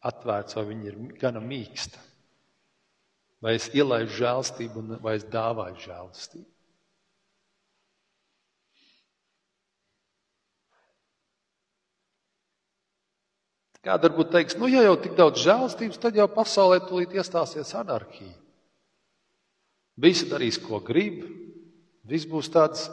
atvērts, 0.07 0.57
vai 0.57 0.65
viņa 0.71 0.87
ir 0.89 0.97
gana 1.21 1.41
mīksta. 1.43 1.99
Vai 3.41 3.55
es 3.57 3.69
ielaidu 3.73 4.13
žēlstību, 4.13 4.83
vai 5.01 5.15
es 5.17 5.25
dāvāju 5.29 5.79
žēlstību. 5.81 6.47
Kāda 13.81 14.11
varbūt 14.11 14.29
teiks, 14.29 14.57
nu, 14.61 14.67
ja 14.69 14.83
jau 14.85 14.93
tik 15.01 15.15
daudz 15.17 15.41
žēlstības, 15.41 15.97
tad 15.97 16.17
jau 16.17 16.27
pasaulē 16.29 16.83
tūlīt 16.85 17.15
iestāsies 17.17 17.73
anarhija. 17.79 18.35
Visi 20.01 20.27
darīs, 20.29 20.59
ko 20.61 20.77
grib, 20.85 21.23
viss 22.05 22.29
būs 22.29 22.51
tāds 22.53 22.85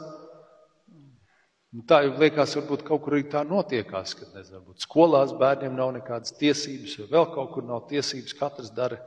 Nu, 1.69 1.83
tā 1.85 1.99
jau 2.01 2.15
liekas, 2.17 2.55
varbūt 2.57 2.81
kaut 2.87 3.03
kur 3.05 3.13
arī 3.13 3.27
tā 3.29 3.43
notiekās, 3.45 4.15
kad 4.17 4.31
nezinu, 4.33 4.57
varbūt 4.57 4.85
skolās 4.87 5.35
bērniem 5.37 5.75
nav 5.77 5.91
nekādas 5.99 6.33
tiesības, 6.39 6.95
vai 7.03 7.07
vēl 7.11 7.27
kaut 7.35 7.51
kur 7.53 7.63
nav 7.67 7.83
tiesības, 7.91 8.33
katrs 8.39 8.71
dara 8.73 8.97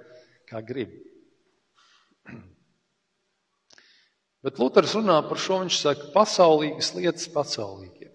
kā 0.47 0.61
grib. 0.63 0.93
Bet 4.47 4.61
Luters 4.63 4.95
runā 4.95 5.17
par 5.27 5.39
šo, 5.43 5.59
viņš 5.65 5.77
saka, 5.81 6.07
pasaulīgas 6.15 6.93
lietas 6.95 7.27
pasaulīgiem. 7.35 8.13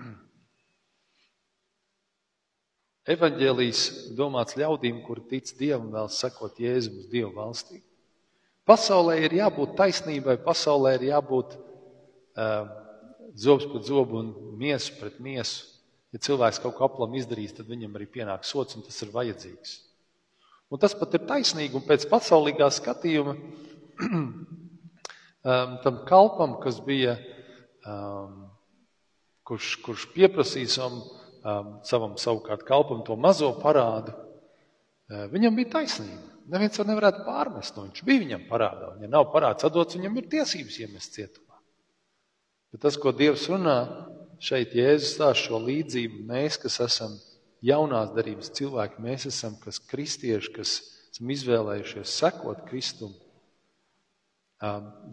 Evangelijas 3.16 3.82
domāts 4.16 4.56
ļaudīm, 4.56 5.04
kuri 5.04 5.26
tic 5.34 5.52
Dievam, 5.60 5.92
vēl 5.92 6.08
sekot 6.08 6.56
Jēzum 6.64 7.04
uz 7.04 7.12
Dievu 7.12 7.36
valstī. 7.36 7.84
Pasaulē 8.64 9.20
ir 9.28 9.36
jābūt 9.42 9.76
taisnībai, 9.76 10.40
pasaulē 10.40 10.96
ir 10.96 11.04
jābūt 11.12 11.52
uh, 11.60 12.85
zobs 13.36 13.66
pret 13.70 13.84
zobu 13.88 14.20
un 14.22 14.30
miesu 14.58 14.96
pret 15.00 15.18
miesu. 15.20 15.64
Ja 16.14 16.22
cilvēks 16.22 16.62
kaut 16.62 16.76
ko 16.78 16.86
aplam 16.86 17.14
izdarīs, 17.18 17.52
tad 17.56 17.68
viņam 17.68 17.96
arī 17.98 18.06
pienāk 18.08 18.46
sots, 18.48 18.76
un 18.78 18.84
tas 18.86 18.96
ir 19.04 19.12
vajadzīgs. 19.12 19.74
Un 20.72 20.80
tas 20.82 20.94
pat 20.98 21.14
ir 21.14 21.26
taisnīgi, 21.28 21.76
un 21.78 21.84
pēc 21.86 22.06
pasaulīgā 22.10 22.66
skatījuma 22.74 23.34
um, 24.06 25.76
tam 25.84 26.00
kalpam, 26.08 26.56
kas 26.62 26.80
bija, 26.86 27.16
um, 27.86 28.46
kurš, 29.46 29.76
kurš 29.84 30.08
pieprasīja 30.14 30.72
savam, 30.78 31.02
um, 31.44 31.70
savam 31.86 32.16
savukārt 32.18 32.66
kalpam 32.66 33.04
to 33.06 33.18
mazo 33.20 33.52
parādu, 33.60 34.14
uh, 34.16 35.26
viņam 35.34 35.60
bija 35.60 35.76
taisnība. 35.78 36.24
Neviens 36.50 36.78
to 36.78 36.86
nevarētu 36.86 37.24
pārmest, 37.26 37.74
no 37.76 37.86
viņš 37.88 38.02
bija 38.06 38.22
viņam 38.22 38.46
parādā. 38.50 38.92
Un, 38.94 39.02
ja 39.06 39.10
nav 39.10 39.28
parāds 39.34 39.66
atdots, 39.66 39.98
viņam 39.98 40.18
ir 40.18 40.30
tiesības 40.34 40.82
iemest 40.82 41.18
cietumā. 41.18 41.45
Bet 42.74 42.82
tas, 42.84 42.98
ko 43.00 43.12
Dievs 43.14 43.46
runā, 43.50 43.76
šeit 44.42 44.74
Jēzus 44.76 45.14
stāsta 45.16 45.46
šo 45.46 45.60
līdzību, 45.64 46.24
mēs, 46.28 46.58
kas 46.60 46.80
esam 46.84 47.14
jaunās 47.64 48.12
darības 48.16 48.50
cilvēki, 48.56 49.02
mēs 49.04 49.28
esam 49.30 49.56
kas 49.62 49.78
kristieši, 49.90 50.52
kas 50.56 50.74
esam 51.12 51.30
izvēlējušies 51.32 52.16
sekot 52.20 52.64
Kristum. 52.68 53.14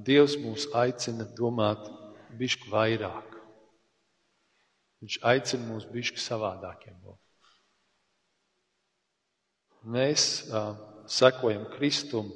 Dievs 0.07 0.37
mūs 0.39 0.69
aicina 0.79 1.27
domāt 1.37 1.83
bišķi 2.39 2.71
vairāk. 2.71 3.29
Viņš 5.03 5.19
aicina 5.27 5.67
mūs 5.67 5.85
bišķi 5.91 6.23
savādākiem 6.23 6.95
būt. 7.03 7.19
Mēs 9.93 10.47
uh, 10.47 10.77
sekojam 11.11 11.65
Kristum, 11.73 12.29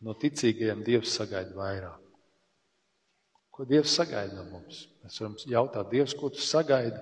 no 0.00 0.14
ticīgajiem 0.16 0.80
Dievs 0.86 1.12
sagaida 1.18 1.52
vairāk. 1.56 2.07
Ko 3.58 3.66
Dievs 3.66 3.90
sagaida 3.98 4.36
no 4.38 4.44
mums? 4.46 4.84
Mēs 5.02 5.18
varam 5.18 5.32
jautāt, 5.50 5.88
Dievs, 5.90 6.14
ko 6.14 6.30
tu 6.30 6.38
sagaidi 6.38 7.00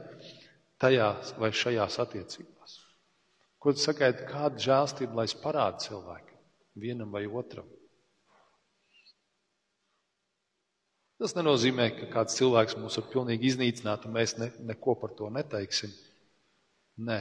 tajās 0.81 1.35
vai 1.37 1.51
šajās 1.53 1.99
attiecībās? 2.01 2.79
Ko 3.61 3.75
tu 3.77 3.83
sagaidi, 3.83 4.25
kāda 4.31 4.63
žēlstība, 4.65 5.19
lai 5.19 5.27
es 5.29 5.37
parādu 5.37 5.85
cilvēkam, 5.85 6.39
vienam 6.81 7.13
vai 7.13 7.27
otram? 7.29 7.69
Tas 11.21 11.37
nenozīmē, 11.37 11.91
ka 11.99 12.09
kāds 12.13 12.41
cilvēks 12.41 12.77
mūs 12.81 12.97
var 13.03 13.07
pilnīgi 13.13 13.51
iznīcināt, 13.53 14.09
un 14.09 14.17
mēs 14.17 14.39
ne, 14.41 14.51
neko 14.73 14.97
par 15.01 15.13
to 15.17 15.29
neteiksim. 15.33 15.93
Nē. 17.05 17.21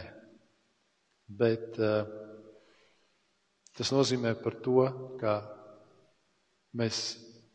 Bet 1.27 1.75
uh, 1.83 2.07
tas 3.75 3.91
nozīmē 3.91 4.31
par 4.39 4.57
to, 4.63 4.87
ka 5.19 5.37
mēs, 6.79 7.03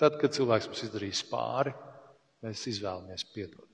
tad, 0.01 0.17
kad 0.21 0.35
cilvēks 0.37 0.71
mums 0.71 0.85
izdarīs 0.87 1.23
pāri, 1.29 1.75
mēs 2.45 2.65
izvēlamies 2.73 3.27
piedot. 3.35 3.67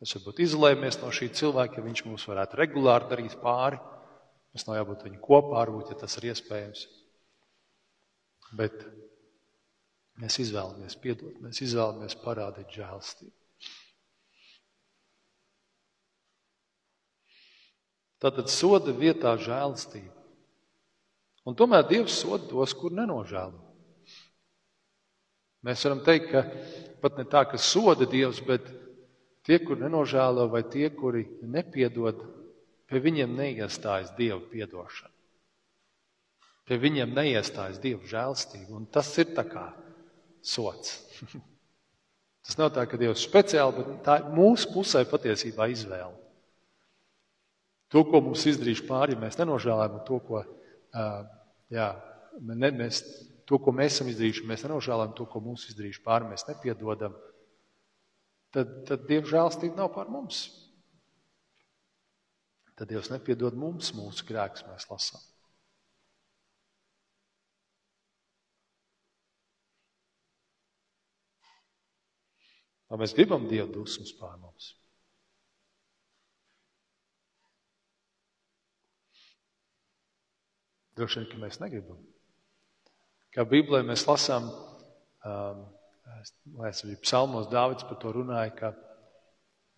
Mēs 0.00 0.12
varbūt 0.18 0.42
izolējamies 0.44 1.00
no 1.02 1.10
šī 1.14 1.30
cilvēka, 1.36 1.80
ja 1.80 1.86
viņš 1.86 2.04
mums 2.06 2.26
varētu 2.28 2.60
regulāri 2.60 3.10
darīt 3.10 3.38
pāri. 3.42 3.80
Mums 4.52 4.68
nav 4.68 4.78
jābūt 4.78 5.08
viņu 5.08 5.22
kopā, 5.24 5.56
varbūt, 5.58 5.92
ja 5.92 6.00
tas 6.00 6.16
ir 6.20 6.30
iespējams. 6.30 6.86
Bet 8.56 8.84
Mēs 10.16 10.38
izvēlamies 10.40 10.96
piedot, 11.00 11.34
mēs 11.44 11.60
izvēlamies 11.60 12.16
parādīt 12.22 12.72
žēlstību. 12.72 13.34
Tātad 18.24 18.48
soda 18.48 18.94
vietā 18.96 19.34
žēlstība. 19.36 20.14
Un 21.46 21.54
tomēr 21.58 21.84
Dievs 21.90 22.16
soda 22.22 22.48
tos, 22.48 22.72
kur 22.74 22.96
nenožēlo. 22.96 23.60
Mēs 25.66 25.82
varam 25.82 26.02
teikt, 26.06 26.30
ka 26.30 26.44
pat 27.02 27.18
ne 27.18 27.26
tā, 27.26 27.42
ka 27.50 27.58
soda 27.58 28.06
Dievs, 28.08 28.38
bet 28.46 28.68
tie, 29.46 29.58
kur 29.62 29.80
nenožēlo, 29.80 30.46
vai 30.52 30.62
tie, 30.70 30.88
kuri 30.94 31.24
nepiedod, 31.42 32.22
pie 32.86 33.02
viņiem 33.02 33.34
neiestājas 33.34 34.12
Dieva 34.18 34.40
piedošana. 34.52 35.12
Pie 36.66 36.78
viņiem 36.82 37.12
neiestājas 37.14 37.78
Dieva 37.82 38.06
žēlstība. 38.10 38.72
Un 38.78 38.86
tas 38.90 39.10
ir 39.22 39.34
tā 39.36 39.46
kā 39.46 39.68
sots. 40.42 40.96
Tas 42.46 42.54
nav 42.60 42.70
tā, 42.74 42.84
ka 42.86 42.98
Dievs 42.98 43.24
speciāli, 43.26 43.74
bet 43.80 44.04
tā 44.06 44.20
ir 44.20 44.26
mūsu 44.30 44.70
pusē 44.70 45.00
patiesībā 45.10 45.66
izvēle. 45.72 46.14
To, 47.90 48.04
ko 48.06 48.20
mums 48.22 48.44
izdarījuši 48.46 48.84
pāri, 48.86 49.16
ja 49.16 49.22
mēs 49.22 49.38
nenožēlējam, 49.40 49.96
to, 50.06 50.18
ko, 50.22 50.42
jā, 51.74 51.88
ne, 52.38 52.70
mēs, 52.70 53.00
to, 53.46 53.58
ko 53.62 53.72
mēs 53.74 53.96
esam 53.96 54.10
izdarījuši, 54.10 54.46
mēs 54.50 54.64
nenožēlējam, 54.66 55.14
to, 55.16 55.26
ko 55.30 55.42
mums 55.44 55.68
izdarījuši 55.70 56.02
pāri, 56.06 56.30
mēs 56.32 56.46
nepiedodam, 56.48 57.14
tad, 58.54 58.72
tad 58.88 59.06
Dieva 59.08 59.30
žēlstība 59.30 59.78
nav 59.78 59.92
pār 59.94 60.10
mums. 60.10 60.44
Tad 62.76 62.90
Dievs 62.90 63.08
nepiedod 63.08 63.56
mums 63.56 63.94
mūsu 63.96 64.26
grēkus, 64.28 64.66
mēs 64.68 64.88
lasām. 64.90 65.22
Vai 72.90 73.00
mēs 73.02 73.14
gribam 73.16 73.48
Dievu 73.50 73.72
dusmas 73.80 74.12
pār 74.18 74.36
mums? 74.42 74.74
Droši 80.96 81.20
vien, 81.20 81.30
ka 81.32 81.40
mēs 81.40 81.58
negribam. 81.60 81.98
Kā 83.36 83.44
Bībelē 83.44 83.82
mēs 83.84 84.06
lasām, 84.08 84.46
um, 85.28 85.58
es 86.70 86.80
arī 86.86 86.94
psalmos 87.02 87.50
Dāvids 87.52 87.84
par 87.84 87.98
to 88.00 88.14
runāja, 88.16 88.52
ka 88.56 88.70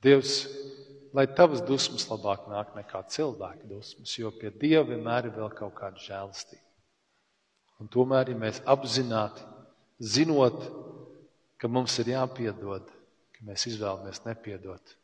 Dievs, 0.07 0.45
lai 1.11 1.25
tavas 1.35 1.65
dusmas 1.67 2.05
labāk 2.07 2.45
nāk 2.47 2.77
nekā 2.77 3.01
cilvēka 3.11 3.67
dusmas, 3.67 4.13
jo 4.15 4.31
pie 4.31 4.53
Dieva 4.55 4.85
vienmēr 4.93 5.27
ir 5.27 5.35
vēl 5.35 5.51
kaut 5.59 5.75
kāda 5.81 5.99
žēlastība. 6.05 6.63
Un 7.83 7.91
tomēr, 7.91 8.31
ja 8.31 8.39
mēs 8.39 8.61
apzināti, 8.63 9.43
zinot, 9.99 10.63
ka 11.59 11.71
mums 11.71 11.97
ir 11.99 12.13
jāpiedod, 12.13 12.87
ka 13.35 13.47
mēs 13.49 13.67
izvēlamies 13.73 14.23
nepiedot, 14.27 14.95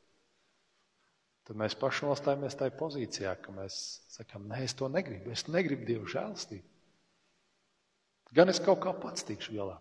tad 1.49 1.59
mēs 1.59 1.75
paši 1.79 2.07
nostājamies 2.07 2.55
tajā 2.59 2.77
pozīcijā, 2.79 3.35
ka 3.43 3.55
mēs 3.55 3.81
sakām, 4.15 4.47
nē, 4.51 4.63
es 4.63 4.79
to 4.79 4.87
negribu. 4.91 5.35
Es 5.35 5.49
negribu 5.51 5.91
Dievu 5.91 6.07
žēlstību. 6.15 6.71
Gan 8.35 8.51
es 8.51 8.61
kaut 8.63 8.81
kā 8.83 8.93
pats 8.99 9.27
tikšu 9.27 9.55
galā. 9.55 9.77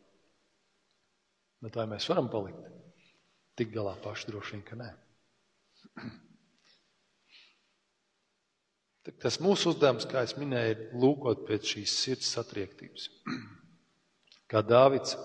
Bet 1.63 1.77
vai 1.79 1.85
mēs 1.89 2.09
varam 2.11 2.27
palikt? 2.31 2.63
Tik 3.57 3.69
galā 3.73 3.93
paši 4.03 4.29
droši 4.29 4.51
vien, 4.55 4.63
ka 4.67 4.75
nē. 4.77 4.89
Tas 9.23 9.39
mūsu 9.43 9.73
uzdevums, 9.73 10.05
kā 10.09 10.19
es 10.23 10.33
minēju, 10.39 10.71
ir 10.73 10.79
lūkot 10.99 11.39
pēc 11.47 11.61
šīs 11.73 11.91
sirds 12.05 12.27
satriektības. 12.37 13.09
Kā 14.51 14.59
Dāvids 14.63 15.17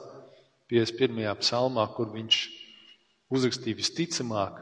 51. 0.73 1.37
psalmā, 1.43 1.85
kur 1.95 2.09
viņš 2.15 2.37
uzrakstīja 3.35 3.79
visticamāk 3.79 4.55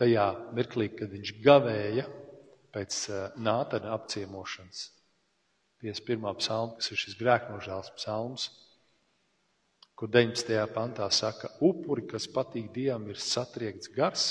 tajā 0.00 0.26
mirklī, 0.56 0.86
kad 0.96 1.08
viņš 1.12 1.30
gavēja 1.44 2.06
pēc 2.74 3.02
eh, 3.10 3.36
nātana 3.42 3.94
apciemošanas. 3.96 4.99
51. 5.80 6.34
psalma, 6.38 6.76
kas 6.78 6.90
ir 6.92 7.00
šis 7.00 7.16
grēknožēls 7.20 7.90
psalms, 7.96 8.48
kur 9.96 10.10
19. 10.12 10.56
pantā 10.74 11.08
saka, 11.12 11.52
upuri, 11.64 12.06
kas 12.08 12.28
patīk 12.30 12.70
Dievam, 12.74 13.08
ir 13.08 13.20
satriekts 13.20 13.92
gars, 13.94 14.26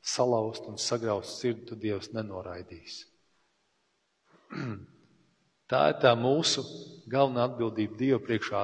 salauzt 0.00 0.68
un 0.68 0.80
sagrauzt 0.80 1.40
sirdi, 1.40 1.66
tu 1.68 1.76
Dievs 1.76 2.12
nenoraidīs. 2.16 3.04
Tā 5.70 5.80
ir 5.92 5.98
tā 6.02 6.16
mūsu 6.18 6.64
galvenā 7.12 7.44
atbildība 7.46 7.98
Dieva 8.00 8.20
priekšā, 8.24 8.62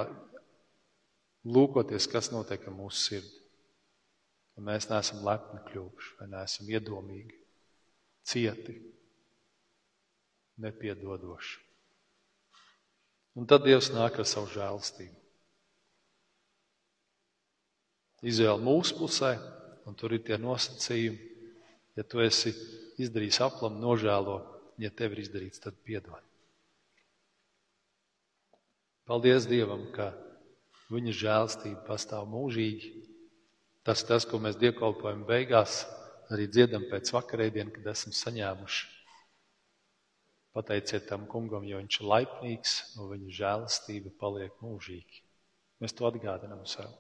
lūkoties, 1.47 2.09
kas 2.11 2.33
notiek 2.35 2.65
ar 2.67 2.75
mūsu 2.75 3.05
sirdi 3.05 3.37
ka 4.57 4.63
mēs 4.65 4.87
neesam 4.89 5.21
lepni 5.21 5.59
kļuvuši, 5.69 6.15
vai 6.17 6.27
neesam 6.33 6.69
iedomīgi, 6.73 7.35
cieti, 8.25 8.79
nepiedodoši. 10.65 11.59
Un 13.37 13.49
tad 13.49 13.67
Dievs 13.67 13.91
nāk 13.93 14.19
ar 14.21 14.29
savu 14.29 14.49
žēlstību. 14.55 15.15
Izvēle 18.27 18.63
mūsu 18.65 18.97
pusē, 18.97 19.35
un 19.87 19.95
tur 19.95 20.17
ir 20.17 20.23
tie 20.25 20.39
nosacījumi. 20.41 21.33
Ja 21.97 22.05
tu 22.05 22.21
esi 22.25 22.55
izdarījis 23.01 23.43
aplamu, 23.45 23.81
nožēlo, 23.81 24.39
ja 24.81 24.91
tev 24.93 25.15
ir 25.15 25.23
izdarīts, 25.25 25.61
tad 25.63 25.77
piedod. 25.85 26.25
Paldies 29.07 29.47
Dievam, 29.49 29.85
ka 29.95 30.11
viņa 30.91 31.13
žēlstība 31.21 31.85
pastāv 31.87 32.27
mūžīgi 32.33 33.07
Tas, 33.87 34.01
tas, 34.03 34.25
ko 34.27 34.41
mēs 34.43 34.57
dievkalpojam 34.59 35.21
beigās, 35.29 35.85
arī 36.35 36.49
dziedam 36.51 36.89
pēc 36.91 37.13
vakarēdienas, 37.15 37.71
kad 37.77 37.93
esam 37.93 38.15
saņēmuši. 38.19 38.89
Pateiciet 40.57 41.05
tam 41.11 41.27
kungam, 41.29 41.67
jo 41.69 41.77
viņš 41.83 41.99
ir 42.01 42.07
laipnīgs, 42.09 42.77
no 42.97 43.11
viņa 43.11 43.35
žēlastība 43.39 44.13
paliek 44.21 44.55
mūžīgi. 44.65 45.21
Mēs 45.85 45.93
to 45.93 46.07
atgādinām 46.09 46.63
sev. 46.69 46.95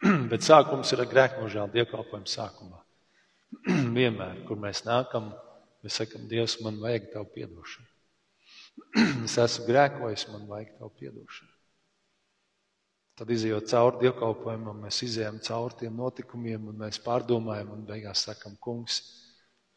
Bet 0.32 0.42
sākums 0.42 0.90
ir 0.90 1.04
ar 1.04 1.10
grēknožēlu 1.12 1.70
dievkalpojumu 1.76 2.30
sākumā. 2.30 2.82
Vienmēr, 3.98 4.42
kur 4.48 4.58
mēs 4.58 4.82
nākam, 4.88 5.30
mēs 5.84 6.00
sakam, 6.02 6.26
Dievs, 6.30 6.58
man 6.66 6.82
vajag 6.82 7.12
tavu 7.14 7.30
piedošanu. 7.36 7.88
es 9.28 9.38
esmu 9.38 9.70
grēkojis, 9.70 10.26
man 10.34 10.50
vajag 10.50 10.76
tavu 10.80 10.92
piedošanu. 10.98 11.54
Tad, 13.20 13.30
izjot 13.30 13.66
cauri 13.68 14.06
dievkalpojumam, 14.06 14.86
mēs 14.86 15.02
izējām 15.04 15.42
cauri 15.44 15.82
tiem 15.82 15.98
notikumiem, 16.00 16.70
un 16.72 16.78
mēs 16.86 16.98
pārdomājam, 17.04 17.74
un 17.74 17.82
beigās 17.86 18.24
sakam, 18.26 18.54
Kungs, 18.64 19.02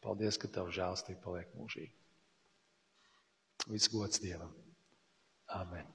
paldies, 0.02 0.40
ka 0.40 0.48
Tev 0.50 0.70
žēlstība 0.72 1.20
paliek 1.26 1.50
mūžīgi. 1.58 1.92
Viss 3.66 3.90
gods 3.90 4.20
Dievam. 4.20 4.52
Amen. 5.48 5.86